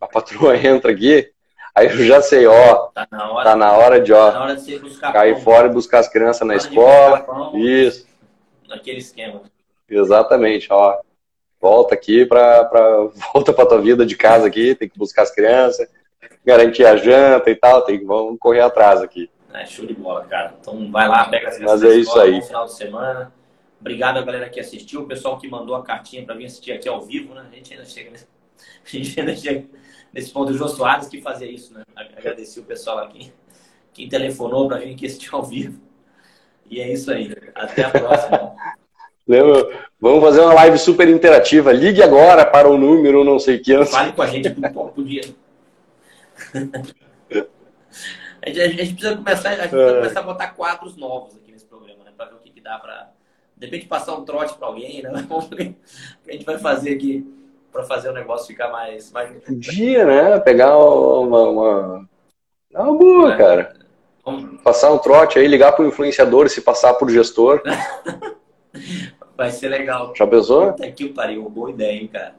[0.00, 1.30] A patroa entra aqui,
[1.78, 2.74] aí eu já sei, ó.
[2.88, 4.30] Tá na hora, tá na hora de, ó.
[4.32, 4.78] Tá hora de
[5.12, 5.42] cair pão.
[5.42, 7.20] fora e buscar as crianças na escola.
[7.20, 8.06] Pão, Isso.
[8.68, 9.42] Naquele esquema.
[9.88, 10.98] Exatamente, ó.
[11.60, 15.30] Volta aqui pra, pra volta pra tua vida de casa aqui, tem que buscar as
[15.34, 15.88] crianças,
[16.44, 19.30] garantir a janta e tal, tem que vamos correr atrás aqui.
[19.52, 20.54] É, show de bola, cara.
[20.60, 22.36] Então vai lá, pega as crianças Mas é isso aí.
[22.36, 23.32] no final de semana.
[23.80, 26.88] Obrigado a galera que assistiu, o pessoal que mandou a cartinha para vir assistir aqui
[26.88, 27.46] ao vivo, né?
[27.50, 28.26] A gente ainda chega nesse,
[28.84, 29.66] a gente ainda chega
[30.18, 30.52] nesse ponto.
[30.52, 31.82] O Jô Soares que fazia isso, né?
[31.96, 33.32] Agradeci o pessoal aqui,
[33.94, 35.80] quem telefonou para vir aqui assistir ao vivo.
[36.70, 37.34] E é isso aí.
[37.54, 38.54] Até a próxima.
[39.26, 39.88] Lembra?
[40.00, 41.72] Vamos fazer uma live super interativa.
[41.72, 43.84] Ligue agora para o número não sei que.
[43.86, 45.22] Fale com a gente por dia.
[48.42, 51.52] a, gente, a gente precisa começar, a, gente precisa começar a botar quadros novos aqui
[51.52, 52.10] nesse programa, né?
[52.16, 53.10] Para ver o que, que dá para
[53.56, 55.10] de repente passar um trote para alguém, né?
[55.30, 55.74] O que
[56.28, 57.26] a gente vai fazer aqui
[57.72, 59.10] para fazer o negócio ficar mais.
[59.12, 59.36] mais...
[59.48, 60.40] Dia, né?
[60.40, 61.48] Pegar uma.
[61.48, 62.08] uma...
[62.74, 63.36] Uma boa, é.
[63.36, 63.76] cara.
[64.24, 64.60] Vamos...
[64.62, 67.62] Passar um trote aí, ligar para o influenciador se passar por gestor.
[69.36, 70.12] vai ser legal.
[70.14, 70.70] Já pensou?
[70.70, 72.34] Até que pariu, boa ideia, hein, cara.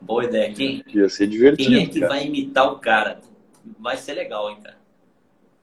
[0.00, 0.52] Boa ideia.
[0.52, 1.70] Quem, Ia ser divertido.
[1.70, 2.12] Quem é que cara.
[2.12, 3.20] vai imitar o cara?
[3.78, 4.78] Vai ser legal, hein, cara.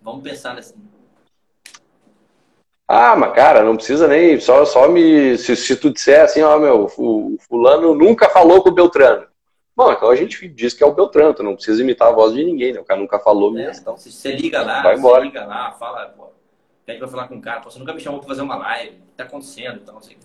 [0.01, 0.75] Vamos pensar nesse.
[2.87, 4.39] Ah, mas cara, não precisa nem.
[4.39, 5.37] Só, só me.
[5.37, 9.25] Se, se tu disser assim, ó, meu, o fulano nunca falou com o Beltrano.
[9.75, 12.33] Bom, então a gente diz que é o Beltrano, tu não precisa imitar a voz
[12.33, 12.79] de ninguém, né?
[12.79, 13.81] O cara nunca falou é, mesmo.
[13.81, 15.21] Então, se você liga lá, vai embora.
[15.21, 16.27] você liga lá, fala, pô,
[16.85, 18.91] pede pra falar com o cara, pô, você nunca me chamou pra fazer uma live,
[18.91, 19.79] o que tá acontecendo?
[19.83, 20.15] Então, assim,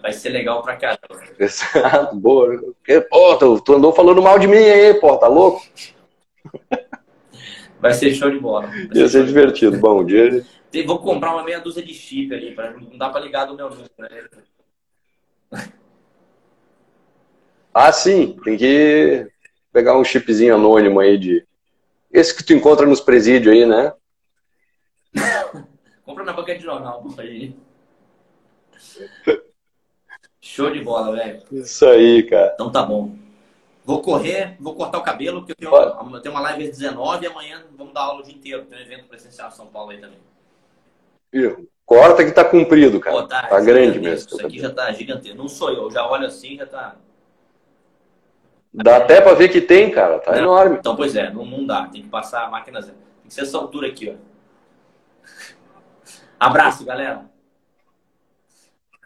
[0.00, 1.00] vai ser legal pra caramba.
[1.38, 2.62] Exato, boa.
[3.10, 5.62] Pô, tu, tu andou falando mal de mim aí, pô, tá louco?
[7.80, 8.70] Vai ser show de bola.
[8.94, 9.78] Ia ser divertido.
[9.78, 10.44] Bom dia.
[10.82, 13.70] Vou comprar uma meia dúzia de chip ali, pra, não dá para ligar do meu
[13.70, 13.90] número.
[13.98, 14.28] Né?
[17.72, 18.36] Ah, sim.
[18.44, 19.30] Tem que
[19.72, 21.46] pegar um chipzinho anônimo aí de.
[22.10, 23.92] Esse que tu encontra nos presídios aí, né?
[26.04, 27.56] Compra na banca de jornal, aí.
[30.40, 31.42] Show de bola, velho.
[31.50, 32.52] Isso aí, cara.
[32.54, 33.16] Então tá bom.
[33.84, 37.28] Vou correr, vou cortar o cabelo, porque eu tenho, tenho uma live às 19 e
[37.28, 38.64] amanhã vamos dar aula o dia inteiro.
[38.64, 40.18] Tem um evento presencial em São Paulo aí também.
[41.84, 43.16] Corta que tá comprido, cara.
[43.16, 44.28] Pô, tá, tá grande mesmo.
[44.28, 45.36] Isso aqui já tá gigantesco.
[45.36, 46.96] Não sou eu, já olho assim, já tá.
[48.72, 50.18] Dá até pra ver que tem, cara.
[50.18, 50.78] Tá não, enorme.
[50.78, 51.86] Então, pois é, não, não dá.
[51.86, 52.96] Tem que passar a máquina zero.
[52.96, 54.14] Tem que ser essa altura aqui, ó.
[56.40, 57.24] Abraço, galera.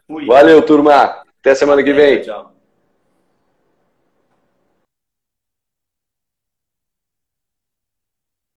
[0.06, 0.24] Fui.
[0.24, 1.22] Valeu, turma.
[1.40, 2.22] Até semana que vem.
[2.22, 2.52] Tchau.